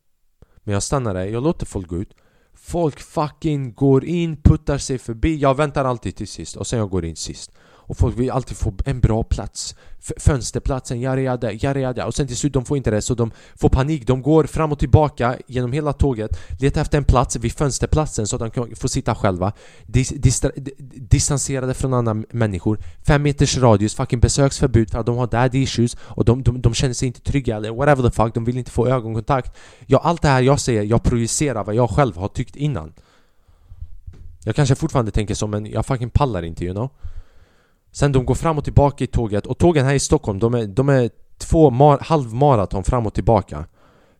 [0.63, 2.13] Men jag stannar där, jag låter folk gå ut.
[2.62, 5.36] Folk fucking går in, puttar sig förbi.
[5.36, 7.52] Jag väntar alltid till sist och sen jag går in sist
[7.89, 9.75] och folk vill alltid få en bra plats.
[10.17, 14.08] Fönsterplatsen, yada yada, Och sen till slut de får inte det så de får panik.
[14.08, 18.36] De går fram och tillbaka genom hela tåget Letar efter en plats vid fönsterplatsen så
[18.36, 19.54] att de kan få sitta själva.
[19.86, 20.13] Dis
[20.93, 22.80] Distanserade från andra människor.
[23.08, 25.97] Fem meters radius, fucking besöksförbud för att de har daddy issues.
[25.99, 28.34] Och de, de, de känner sig inte trygga eller whatever the fuck.
[28.34, 29.58] De vill inte få ögonkontakt.
[29.86, 32.93] Ja, allt det här jag säger, jag projicerar vad jag själv har tyckt innan.
[34.43, 36.89] Jag kanske fortfarande tänker så men jag fucking pallar inte you know?
[37.91, 40.67] Sen de går fram och tillbaka i tåget och tågen här i Stockholm de är,
[40.67, 43.65] de är två mar halvmaraton fram och tillbaka.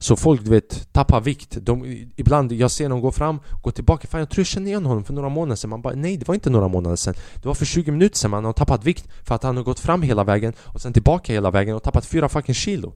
[0.02, 1.58] Så folk du vet tappar vikt.
[1.62, 4.86] De, Ibland jag ser dem gå fram gå tillbaka Fan jag tror jag känner igen
[4.86, 5.70] honom för några månader sedan.
[5.70, 7.14] Man bara nej det var inte några månader sedan.
[7.36, 9.80] Det var för 20 minuter sedan man har tappat vikt För att han har gått
[9.80, 12.94] fram hela vägen och sen tillbaka hela vägen och tappat fyra fucking kilo.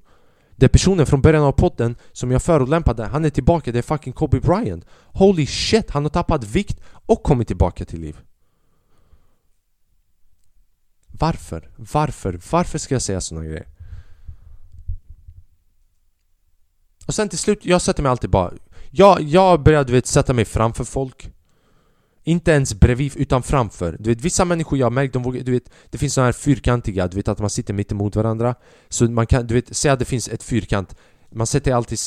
[0.55, 3.83] Det är personen från början av podden som jag förolämpade, han är tillbaka, det är
[3.83, 4.86] fucking Kobe Bryant.
[5.13, 8.17] Holy shit, han har tappat vikt och kommit tillbaka till liv.
[11.19, 11.69] Varför?
[11.76, 12.39] Varför?
[12.52, 13.67] Varför ska jag säga såna grejer?
[17.06, 18.54] Och sen till slut, jag sätter mig alltid bara
[18.91, 21.30] Jag, jag börjar du vet, sätta mig framför folk
[22.23, 23.97] inte ens bredvid utan framför.
[23.99, 26.32] Du vet vissa människor jag har märkt, de vågar, du vet Det finns såna här
[26.32, 28.56] fyrkantiga, du vet att man sitter mitt emot varandra
[28.89, 30.95] Så man kan, du vet, säg att det finns ett fyrkant
[31.32, 31.99] Man sätter alltid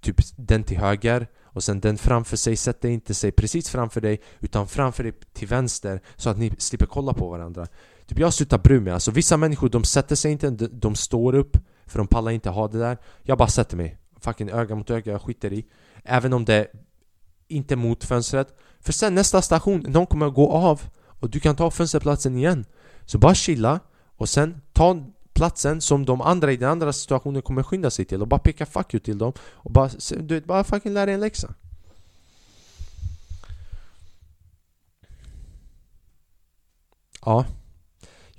[0.00, 4.20] typ den till höger och sen den framför sig, sätter inte sig precis framför dig
[4.40, 7.66] utan framför dig till vänster så att ni slipper kolla på varandra
[8.12, 11.34] Typ jag slutar bry mig, alltså vissa människor de sätter sig inte, de, de står
[11.34, 12.98] upp för de pallar inte ha det där.
[13.22, 15.66] Jag bara sätter mig, fucking öga mot öga, jag skiter i.
[16.04, 16.66] Även om det
[17.48, 18.58] inte mot fönstret.
[18.80, 20.80] För sen nästa station, någon kommer att gå av
[21.20, 22.64] och du kan ta fönsterplatsen igen.
[23.04, 23.80] Så bara chilla
[24.16, 28.22] och sen ta platsen som de andra i den andra situationen kommer skynda sig till
[28.22, 29.32] och bara peka fuck you till dem.
[29.40, 31.54] Och bara, du vet, bara fucking lära dig en läxa.
[37.24, 37.44] Ja.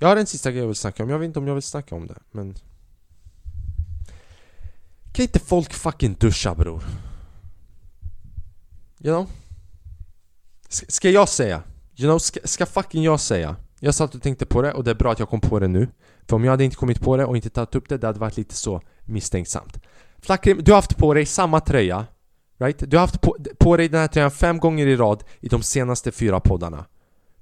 [0.04, 1.62] Jag har en sista grej jag vill snacka om, jag vet inte om jag vill
[1.62, 2.54] snacka om det men
[5.12, 6.84] Kan inte folk fucking duscha bror?
[9.00, 9.30] You know?
[10.68, 11.62] Ska jag säga?
[11.96, 13.56] You know, ska, ska fucking jag säga?
[13.80, 15.68] Jag satt och tänkte på det och det är bra att jag kom på det
[15.68, 15.88] nu
[16.28, 18.18] För om jag hade inte kommit på det och inte tagit upp det, det hade
[18.18, 19.78] varit lite så misstänksamt
[20.18, 22.06] Flackrim, du har haft på dig samma tröja
[22.58, 22.90] Right?
[22.90, 25.62] Du har haft på, på dig den här tröjan fem gånger i rad i de
[25.62, 26.84] senaste fyra poddarna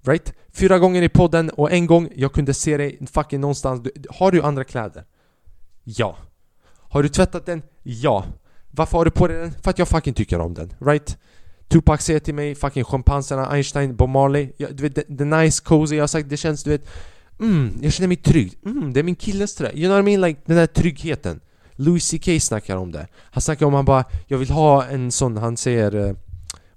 [0.06, 0.32] Right?
[0.52, 4.42] Fyra gånger i podden och en gång jag kunde se dig fucking någonstans Har du
[4.42, 5.04] andra kläder?
[5.84, 6.16] Ja
[6.76, 7.62] Har du tvättat den?
[7.82, 8.24] Ja
[8.70, 9.52] Varför har du på dig den?
[9.62, 11.18] För att jag fucking tycker om den, right?
[11.68, 15.62] Tupac säger till mig, fucking schimpanserna, Einstein, Bob Marley Jag, Du vet, the, the nice
[15.64, 16.88] cozy, jag har sagt det känns du vet
[17.42, 18.58] Mm, jag känner mig trygg.
[18.66, 19.72] Mm, det är min killes tröja.
[19.72, 20.20] You know what I mean?
[20.20, 21.40] Like den där tryggheten.
[21.72, 23.06] Louis CK snackar om det.
[23.20, 26.08] Han snackar om han bara, jag vill ha en sån, han säger...
[26.08, 26.14] Eh,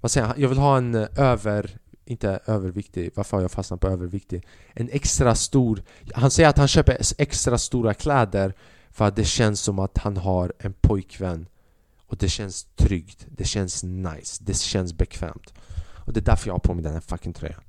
[0.02, 0.36] vad säger han?
[0.42, 1.78] Jag vill ha en eh, över...
[2.06, 4.48] Inte överviktig, varför har jag fastnat på överviktig?
[4.74, 5.84] En extra stor...
[6.14, 8.54] Han säger att han köper extra stora kläder
[8.90, 11.48] för att det känns som att han har en pojkvän.
[12.08, 15.54] Och det känns tryggt, det känns nice, det känns bekvämt.
[16.06, 17.62] Och det är därför jag har på mig den här fucking tröjan.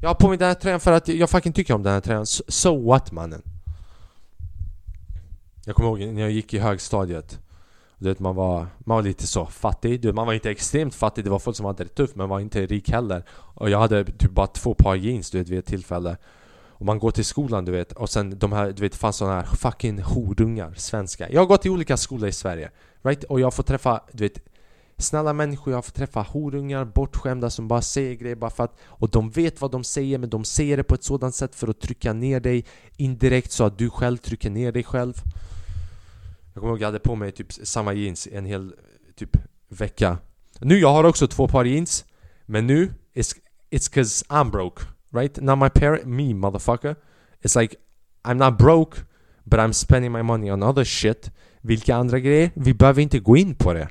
[0.00, 2.00] Jag har på mig den här tröjan för att jag fucking tycker om den här
[2.00, 2.26] tröjan.
[2.26, 3.42] So what mannen?
[5.64, 7.38] Jag kommer ihåg när jag gick i högstadiet
[8.00, 10.94] du vet, man var, man var lite så fattig, du vet, man var inte extremt
[10.94, 13.24] fattig, det var folk som hade det tufft men var inte rik heller.
[13.30, 16.16] Och jag hade typ bara två par jeans du vet vid ett tillfälle.
[16.68, 19.16] Och man går till skolan du vet och sen de här, du vet det fanns
[19.16, 21.30] såna här fucking horungar, svenska.
[21.30, 22.70] Jag har gått i olika skolor i Sverige
[23.02, 23.24] Right?
[23.24, 24.38] Och jag får träffa, du vet
[24.98, 29.10] Snälla människor, jag får träffa horungar, bortskämda som bara säger grejer bara för att Och
[29.10, 31.80] de vet vad de säger men de säger det på ett sådant sätt för att
[31.80, 32.64] trycka ner dig
[32.96, 35.14] indirekt så att du själv trycker ner dig själv.
[36.60, 38.74] Jag kommer ihåg jag hade på mig typ samma jeans en hel
[39.16, 39.36] typ
[39.68, 40.18] vecka
[40.58, 42.04] Nu jag har också två par jeans
[42.46, 43.36] Men nu, it's,
[43.70, 45.40] it's cause I'm broke Right?
[45.40, 46.96] Now my parent, me motherfucker
[47.42, 47.76] It's like
[48.22, 48.98] I'm not broke
[49.44, 52.50] But I'm spending my money on other shit vilka andra grejer?
[52.54, 53.88] Vi behöver inte gå in på det.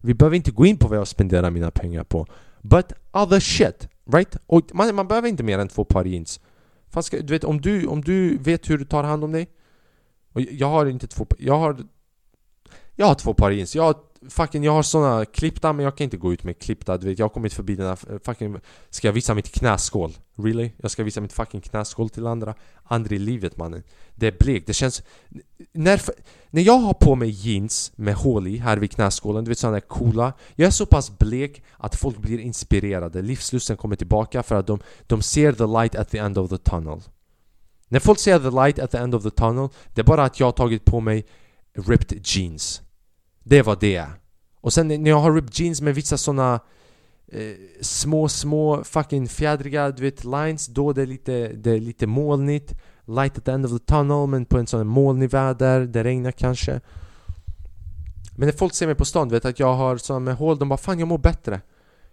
[0.00, 2.26] Vi behöver inte gå in på vad jag spenderar mina pengar på.
[2.62, 4.36] But other shit, right?
[4.46, 6.40] Och man, man behöver inte mer än två par jeans.
[6.88, 9.48] Fast, du vet, om du, om du vet hur du tar hand om dig.
[10.32, 11.76] Och jag har inte två Jag har...
[13.00, 13.74] Jag har två par jeans.
[13.74, 13.94] Jag har
[14.28, 16.96] fucking, jag har såna klippta men jag kan inte gå ut med klippta.
[16.96, 18.56] Du vet, jag har kommit förbi den här fucking...
[18.90, 20.12] Ska jag visa mitt knäskål?
[20.36, 20.70] Really?
[20.76, 22.54] Jag ska visa mitt fucking knäskål till andra?
[22.84, 23.82] Andra i livet mannen.
[24.14, 25.02] Det är blekt, det känns...
[25.72, 26.00] När,
[26.50, 29.76] när jag har på mig jeans med hål i här vid knäskålen, du vet sådana
[29.76, 34.54] där coola Jag är så pass blek att folk blir inspirerade, livslusten kommer tillbaka för
[34.54, 37.00] att de, de ser the light at the end of the tunnel
[37.88, 40.40] När folk ser the light at the end of the tunnel, det är bara att
[40.40, 41.26] jag har tagit på mig
[41.74, 42.82] ripped jeans
[43.44, 43.96] det är vad det.
[43.96, 44.10] Är
[44.60, 46.60] Och sen när jag har ripped jeans med vissa såna
[47.32, 52.06] eh, små, små fucking fjädriga, du vet, lines Då det är lite, det är lite
[52.06, 52.74] molnigt.
[53.04, 56.32] Light at the end of the tunnel men på en sån molnig väder, det regnar
[56.32, 56.80] kanske.
[58.36, 60.68] Men när folk ser mig på stan, vet att jag har såna med hål, de
[60.68, 61.60] bara 'Fan jag mår bättre'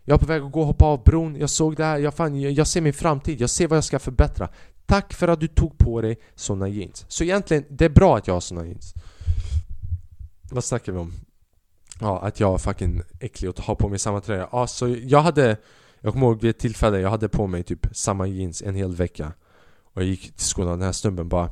[0.10, 2.14] Jag är på väg att gå och hoppa av bron, jag såg det här, jag,
[2.14, 4.50] fan, jag, jag ser min framtid, jag ser vad jag ska förbättra.
[4.86, 7.06] Tack för att du tog på dig såna jeans.
[7.08, 8.94] Så egentligen, det är bra att jag har såna jeans.
[10.52, 11.14] Vad snackar vi om?
[12.00, 14.50] Ja, att jag är fucking äcklig och har på mig samma tröja.
[14.52, 15.58] Ja, så jag hade
[16.02, 18.96] Jag kommer ihåg vid ett tillfälle, jag hade på mig typ samma jeans en hel
[18.96, 19.34] vecka.
[19.84, 21.50] Och jag gick till skolan, den här snubben bara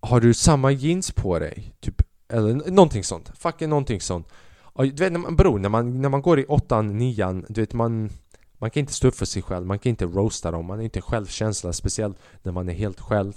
[0.00, 1.72] Har du samma jeans på dig?
[1.80, 4.28] Typ, eller någonting sånt, fucking någonting sånt.
[4.56, 8.10] Och, du vet, bror, när man, när man går i åttan, nian, du vet man
[8.58, 10.84] Man kan inte stå upp för sig själv, man kan inte roasta dem, man har
[10.84, 13.32] inte självkänsla Speciellt när man är helt själv.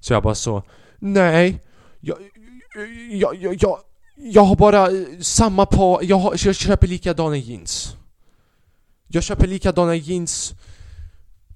[0.00, 0.62] Så jag bara så
[0.98, 1.60] Nej
[2.04, 2.18] jag,
[3.10, 3.78] jag, jag, jag,
[4.16, 7.96] jag har bara eh, samma par, jag, har, jag köper likadana jeans.
[9.08, 10.54] Jag köper likadana jeans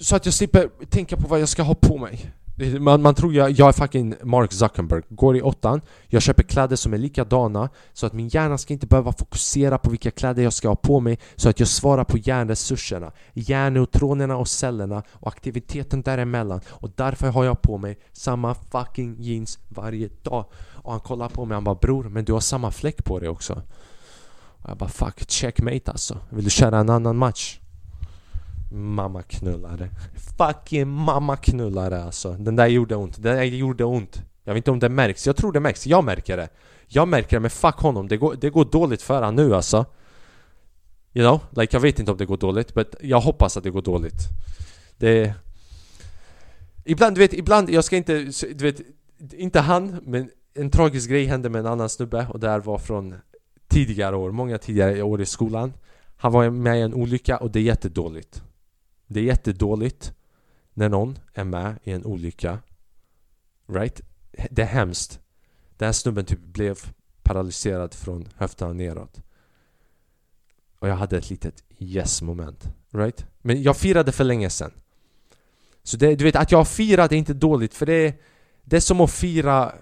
[0.01, 3.35] Så att jag slipper tänka på vad jag ska ha på mig man, man tror
[3.35, 7.69] jag, jag är fucking Mark Zuckerberg, går i åttan Jag köper kläder som är likadana
[7.93, 11.01] Så att min hjärna ska inte behöva fokusera på vilka kläder jag ska ha på
[11.01, 13.13] mig Så att jag svarar på hjärnresurserna.
[13.33, 16.61] Hjärnneutronerna och cellerna och aktiviteten däremellan.
[16.69, 20.45] Och därför har jag på mig samma fucking jeans varje dag.
[20.55, 23.29] Och han kollar på mig han bara bror men du har samma fläck på dig
[23.29, 23.63] också.
[24.63, 26.19] Och jag bara fuck, checkmate alltså.
[26.31, 27.59] Vill du köra en annan match?
[28.71, 29.91] Mamma knullare
[30.39, 32.33] Fucking mamma knullare alltså.
[32.33, 34.23] Den där gjorde ont, den där gjorde ont.
[34.45, 36.49] Jag vet inte om det märks, jag tror det märks, jag märker det.
[36.87, 39.85] Jag märker det men fuck honom, det går, det går dåligt för han nu alltså.
[41.13, 43.71] You know, like jag vet inte om det går dåligt men jag hoppas att det
[43.71, 44.21] går dåligt.
[44.97, 45.35] Det...
[46.85, 48.19] Ibland, du vet, ibland, jag ska inte,
[48.55, 48.81] du vet
[49.33, 52.79] Inte han, men en tragisk grej hände med en annan snubbe och det här var
[52.79, 53.15] från
[53.69, 55.73] tidigare år, många tidigare år i skolan.
[56.17, 58.43] Han var med i en olycka och det är jättedåligt
[59.07, 60.13] det är jättedåligt
[60.75, 62.59] när någon är med i en olycka.
[63.67, 64.01] Right?
[64.51, 65.21] Det är hemskt.
[65.77, 66.79] Den här snubben typ blev
[67.23, 69.21] paralyserad från höfterna neråt.
[70.79, 72.69] Och jag hade ett litet yes-moment.
[72.91, 73.27] Right?
[73.39, 74.73] Men jag firade för länge sedan.
[75.83, 78.15] Så det, du vet, att jag firat är inte dåligt för det är,
[78.65, 79.73] det är som att fira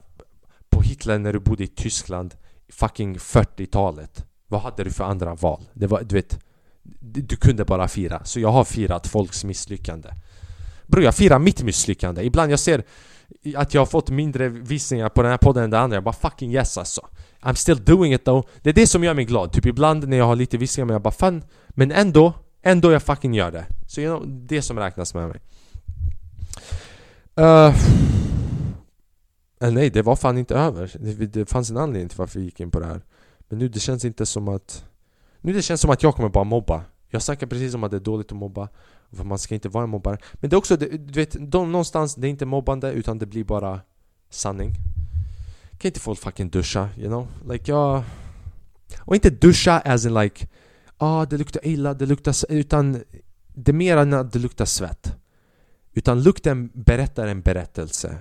[0.69, 2.35] på Hitler när du bodde i Tyskland
[2.69, 4.27] fucking 40-talet.
[4.47, 5.65] Vad hade du för andra val?
[5.73, 6.45] Det var, du vet,
[7.01, 8.25] du kunde bara fira.
[8.25, 10.09] Så jag har firat folks misslyckande.
[10.87, 12.23] Bror, jag firar mitt misslyckande.
[12.23, 12.85] Ibland jag ser
[13.57, 15.97] att jag har fått mindre visningar på den här podden än det andra.
[15.97, 17.09] Jag bara fucking yes alltså.
[17.41, 18.47] I'm still doing it though.
[18.63, 19.53] Det är det som gör mig glad.
[19.53, 21.45] Typ ibland när jag har lite visningar men jag bara fan.
[21.69, 23.67] Men ändå, ändå jag fucking gör det.
[23.87, 25.41] Så you know, det som räknas med mig.
[27.41, 27.75] Uh,
[29.73, 30.91] nej, det var fan inte över.
[31.01, 33.03] Det, det fanns en anledning till varför vi gick in på det här.
[33.49, 34.85] Men nu det känns inte som att
[35.45, 36.85] nu det känns som att jag kommer bara mobba.
[37.09, 38.69] Jag snackar precis om att det är dåligt att mobba
[39.13, 40.19] För man ska inte vara en mobbare.
[40.33, 43.45] Men det är också, du vet, de, någonstans det är inte mobbande utan det blir
[43.45, 43.81] bara
[44.31, 44.75] sanning.
[45.79, 47.27] Kan inte folk fucking duscha, you know?
[47.53, 48.03] Like jag...
[49.01, 50.49] Och inte duscha as in like
[50.97, 52.53] Ah, det luktar illa, det luktar...
[52.53, 53.03] Utan
[53.55, 55.17] det är mer än att det luktar svett.
[55.93, 58.19] Utan lukten berättar en berättelse.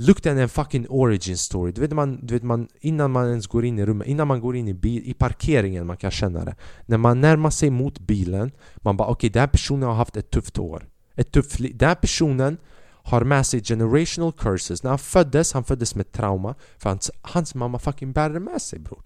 [0.00, 1.72] Lukten är en fucking origin story.
[1.72, 4.40] Du vet, man, du vet man, innan man ens går in i rummet, innan man
[4.40, 6.54] går in i, bil, i parkeringen, man kan känna det.
[6.86, 10.16] När man närmar sig mot bilen, man bara okej, okay, den här personen har haft
[10.16, 10.88] ett tufft år.
[11.14, 12.56] Ett tufft Den här personen
[13.02, 14.82] har med sig generational curses.
[14.82, 16.54] När han föddes, han föddes med trauma.
[16.78, 19.02] För hans, hans mamma fucking bär det med sig bror.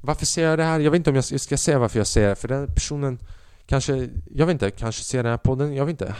[0.00, 0.80] Varför säger jag det här?
[0.80, 2.36] Jag vet inte om jag ska säga varför jag säger det.
[2.36, 3.18] För den personen
[3.66, 5.74] kanske, jag vet inte, kanske ser den här podden.
[5.74, 6.14] Jag vet inte.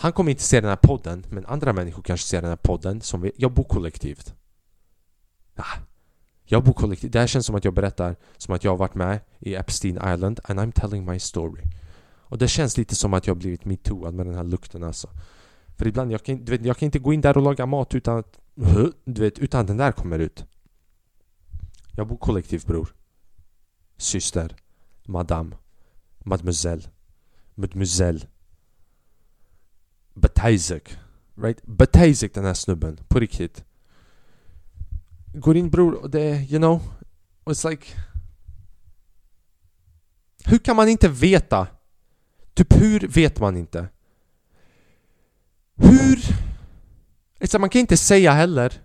[0.00, 3.00] Han kommer inte se den här podden, men andra människor kanske ser den här podden
[3.00, 4.34] som vi, jag bor kollektivt.
[5.56, 5.78] Ah,
[6.44, 7.12] jag bor kollektivt.
[7.12, 9.96] Det här känns som att jag berättar som att jag har varit med i Epstein
[9.96, 11.62] Island and I'm telling my story.
[12.20, 15.10] Och det känns lite som att jag har blivit metooad med den här lukten alltså.
[15.76, 17.94] För ibland, jag kan, du vet, jag kan inte gå in där och laga mat
[17.94, 18.40] utan att,
[19.04, 20.44] du vet, utan den där kommer ut.
[21.92, 22.94] Jag bor kollektivt bror.
[23.96, 24.56] Syster.
[25.04, 25.56] Madame.
[26.18, 26.82] Mademoiselle.
[27.54, 28.20] Mademoiselle.
[30.20, 30.98] Bataizik
[31.42, 31.62] Right?
[31.62, 33.64] Bataizik den här snubben, på riktigt
[35.34, 36.82] Går in bror och det är, you know
[37.44, 37.86] It's like
[40.44, 41.66] Hur kan man inte veta?
[42.54, 43.88] Typ hur vet man inte?
[45.74, 46.18] Hur?
[47.40, 48.82] Liksom, man kan inte säga heller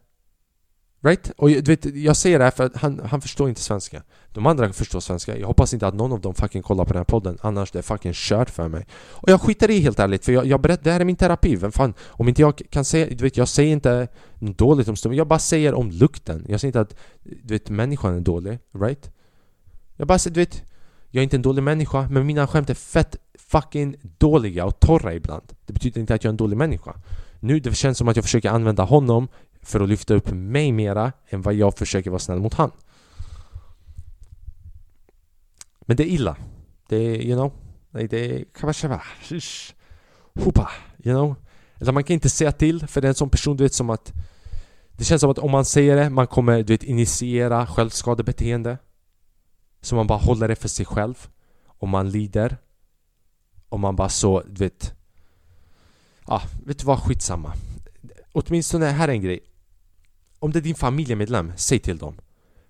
[1.03, 1.31] Right?
[1.37, 4.03] Och du vet, jag säger det här för att han, han förstår inte svenska.
[4.31, 5.37] De andra förstår svenska.
[5.37, 7.79] Jag hoppas inte att någon av dem fucking kollar på den här podden Annars det
[7.79, 8.87] är fucking kört för mig.
[8.93, 11.55] Och jag skiter i helt ärligt för jag, jag berättar, det här är min terapi.
[11.55, 14.07] Vem fan, om inte jag kan säga, du vet jag säger inte
[14.39, 16.45] dåligt om stunden Jag bara säger om lukten.
[16.49, 19.11] Jag säger inte att, du vet människan är dålig, right?
[19.95, 20.63] Jag bara säger, du vet
[21.09, 25.13] Jag är inte en dålig människa men mina skämt är fett fucking dåliga och torra
[25.13, 25.43] ibland.
[25.65, 26.93] Det betyder inte att jag är en dålig människa.
[27.39, 29.27] Nu det känns som att jag försöker använda honom
[29.63, 32.71] för att lyfta upp mig mera än vad jag försöker vara snäll mot han.
[35.81, 36.37] Men det är illa.
[36.87, 37.51] Det är, you know,
[38.09, 38.99] det är kanske
[40.35, 40.71] Hopa,
[41.03, 41.35] you know.
[41.75, 43.89] Eller man kan inte säga till för det är en sån person du vet som
[43.89, 44.13] att
[44.91, 48.77] Det känns som att om man säger det, man kommer du vet initiera självskadebeteende.
[49.81, 51.27] Så man bara håller det för sig själv.
[51.65, 52.57] Om man lider.
[53.69, 54.95] Om man bara så, du vet
[56.27, 57.53] Ja, ah, vet du vad, skitsamma.
[58.31, 59.39] Åtminstone, här är en grej
[60.43, 62.15] om det är din familjemedlem, säg till dem.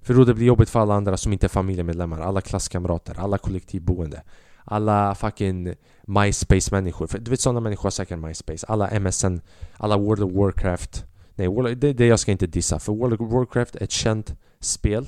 [0.02, 3.38] För då det blir jobbigt för alla andra som inte är familjemedlemmar, alla klasskamrater, alla
[3.38, 4.22] kollektivboende
[4.66, 7.08] alla fucking MySpace-människor.
[7.08, 8.66] För du vet sådana människor har säkert MySpace.
[8.68, 9.40] Alla MSN,
[9.78, 11.06] alla World of Warcraft.
[11.36, 14.36] Nej, World, det, det jag ska inte dissa för World of Warcraft är ett känt
[14.60, 15.08] spel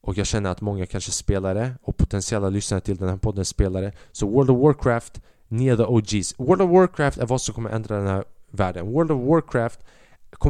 [0.00, 3.44] och jag känner att många kanske spelar det och potentiella lyssnare till den här podden
[3.44, 3.92] spelare.
[4.12, 6.34] Så World of Warcraft, ni är the OGs.
[6.38, 8.92] World of Warcraft är vad som kommer ändra den här världen.
[8.92, 9.80] World of Warcraft,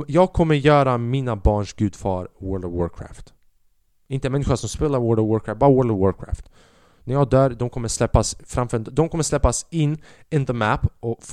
[0.06, 3.34] jag kommer göra mina barns gudfar World of Warcraft.
[4.08, 6.50] Inte en människa som spelar World of Warcraft, bara World of Warcraft.
[7.04, 9.98] När jag dör, de kommer släppas framför, de kommer släppas in
[10.30, 11.24] in the map och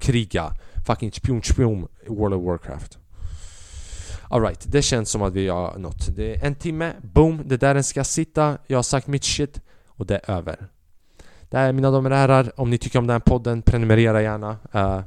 [0.00, 0.52] kriga.
[0.86, 2.98] Fucking spjum spjum World of Warcraft.
[4.28, 6.16] Alright, det känns som att vi har nått.
[6.16, 8.58] Det är en timme, boom, det där den ska sitta.
[8.66, 10.68] Jag har sagt mitt shit och det är över.
[11.50, 14.22] Det här är mina damer och herrar, om ni tycker om den här podden, prenumerera
[14.22, 14.56] gärna.
[14.74, 15.00] Uh,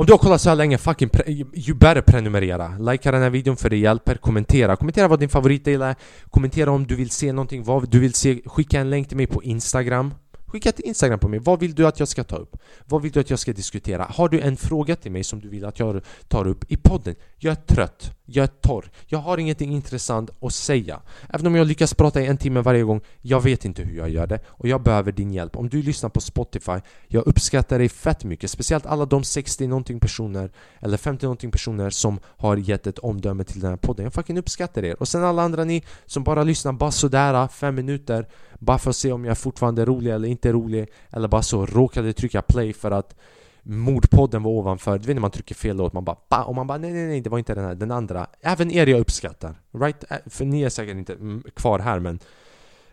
[0.00, 2.78] om du har kollat så här länge, fucking pre- you better prenumerera.
[2.78, 4.14] Likea den här videon för det hjälper.
[4.14, 4.76] Kommentera.
[4.76, 5.94] Kommentera vad din favoritdel är.
[6.30, 8.40] Kommentera om du vill se någonting, vad du vill se.
[8.46, 10.14] Skicka en länk till mig på Instagram.
[10.50, 11.38] Skicka ett Instagram på mig.
[11.38, 12.56] Vad vill du att jag ska ta upp?
[12.84, 14.04] Vad vill du att jag ska diskutera?
[14.04, 17.14] Har du en fråga till mig som du vill att jag tar upp i podden?
[17.38, 18.12] Jag är trött.
[18.24, 18.90] Jag är torr.
[19.06, 21.00] Jag har ingenting intressant att säga.
[21.28, 24.10] Även om jag lyckas prata i en timme varje gång, jag vet inte hur jag
[24.10, 25.56] gör det och jag behöver din hjälp.
[25.56, 28.50] Om du lyssnar på Spotify, jag uppskattar dig fett mycket.
[28.50, 33.44] Speciellt alla de 60 någonting personer eller 50 någonting personer som har gett ett omdöme
[33.44, 34.04] till den här podden.
[34.04, 35.00] Jag fucking uppskattar er.
[35.00, 38.26] Och sen alla andra ni som bara lyssnar bara sådär, fem minuter
[38.60, 41.66] bara för att se om jag fortfarande är rolig eller inte rolig Eller bara så
[41.66, 43.16] råkade trycka play för att
[43.62, 46.48] Mordpodden var ovanför, du vet när man trycker fel låt, man bara BAH!
[46.48, 48.26] och man bara nej nej nej det var inte den här, den andra.
[48.40, 50.04] Även er jag uppskattar, right?
[50.10, 52.18] Eh, för ni är säkert inte mm, kvar här men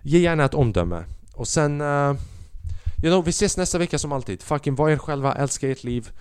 [0.01, 1.03] Ge gärna ett omdöme.
[1.33, 2.15] Och sen uh,
[3.03, 4.43] You know, vi ses nästa vecka som alltid.
[4.43, 6.11] Fucking var er själva, älska ert liv.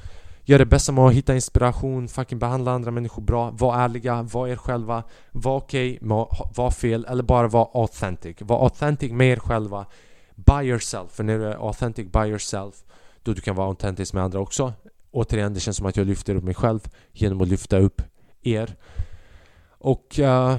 [0.48, 4.48] Gör det bästa med att hitta inspiration, fucking behandla andra människor bra, var ärliga, var
[4.48, 6.08] er själva, var okej okay
[6.56, 8.36] var fel eller bara var authentic.
[8.40, 9.86] Var authentic med er själva.
[10.34, 12.74] By yourself, för när du är authentic by yourself
[13.22, 14.72] då du kan vara autentisk med andra också.
[15.10, 16.80] Återigen, det känns som att jag lyfter upp mig själv
[17.12, 18.02] genom att lyfta upp
[18.42, 18.76] er.
[19.78, 20.56] Och uh,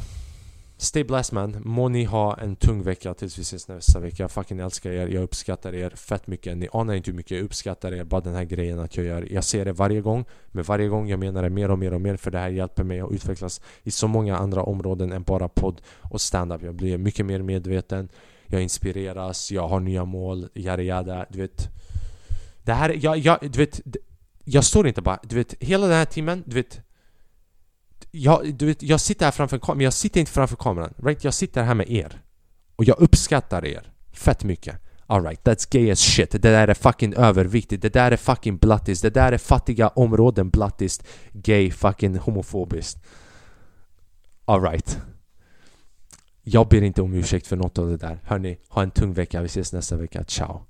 [0.80, 4.24] Stay blessed man, må ni ha en tung vecka tills vi ses nästa vecka.
[4.24, 6.58] Jag fucking älskar er, jag uppskattar er fett mycket.
[6.58, 9.28] Ni anar inte hur mycket jag uppskattar er, bara den här grejen att jag gör.
[9.32, 12.02] Jag ser det varje gång, men varje gång jag menar det mer och mer och
[12.02, 15.48] mer för det här hjälper mig att utvecklas i så många andra områden än bara
[15.48, 16.62] podd och stand-up.
[16.64, 18.10] Jag blir mycket mer medveten,
[18.46, 21.70] jag inspireras, jag har nya mål, yada yada, du vet.
[22.64, 23.82] Det här, jag, jag, du vet,
[24.44, 26.87] jag står inte bara, du vet, hela den här timmen, du vet
[28.12, 30.94] jag, du vet, jag sitter här framför kameran, men jag sitter inte framför kameran.
[30.98, 31.24] Right?
[31.24, 32.22] Jag sitter här med er.
[32.76, 34.76] Och jag uppskattar er fett mycket.
[35.10, 36.32] Alright, that's gay as shit.
[36.32, 37.82] Det där är fucking överviktigt.
[37.82, 39.02] Det där är fucking blattis.
[39.02, 41.08] Det där är fattiga områden blattiskt.
[41.32, 42.98] Gay, fucking homofobiskt.
[44.46, 45.00] Alright.
[46.44, 48.20] Jag ber inte om ursäkt för något av det där.
[48.24, 49.42] Hörni, ha en tung vecka.
[49.42, 50.24] Vi ses nästa vecka.
[50.28, 50.66] Ciao.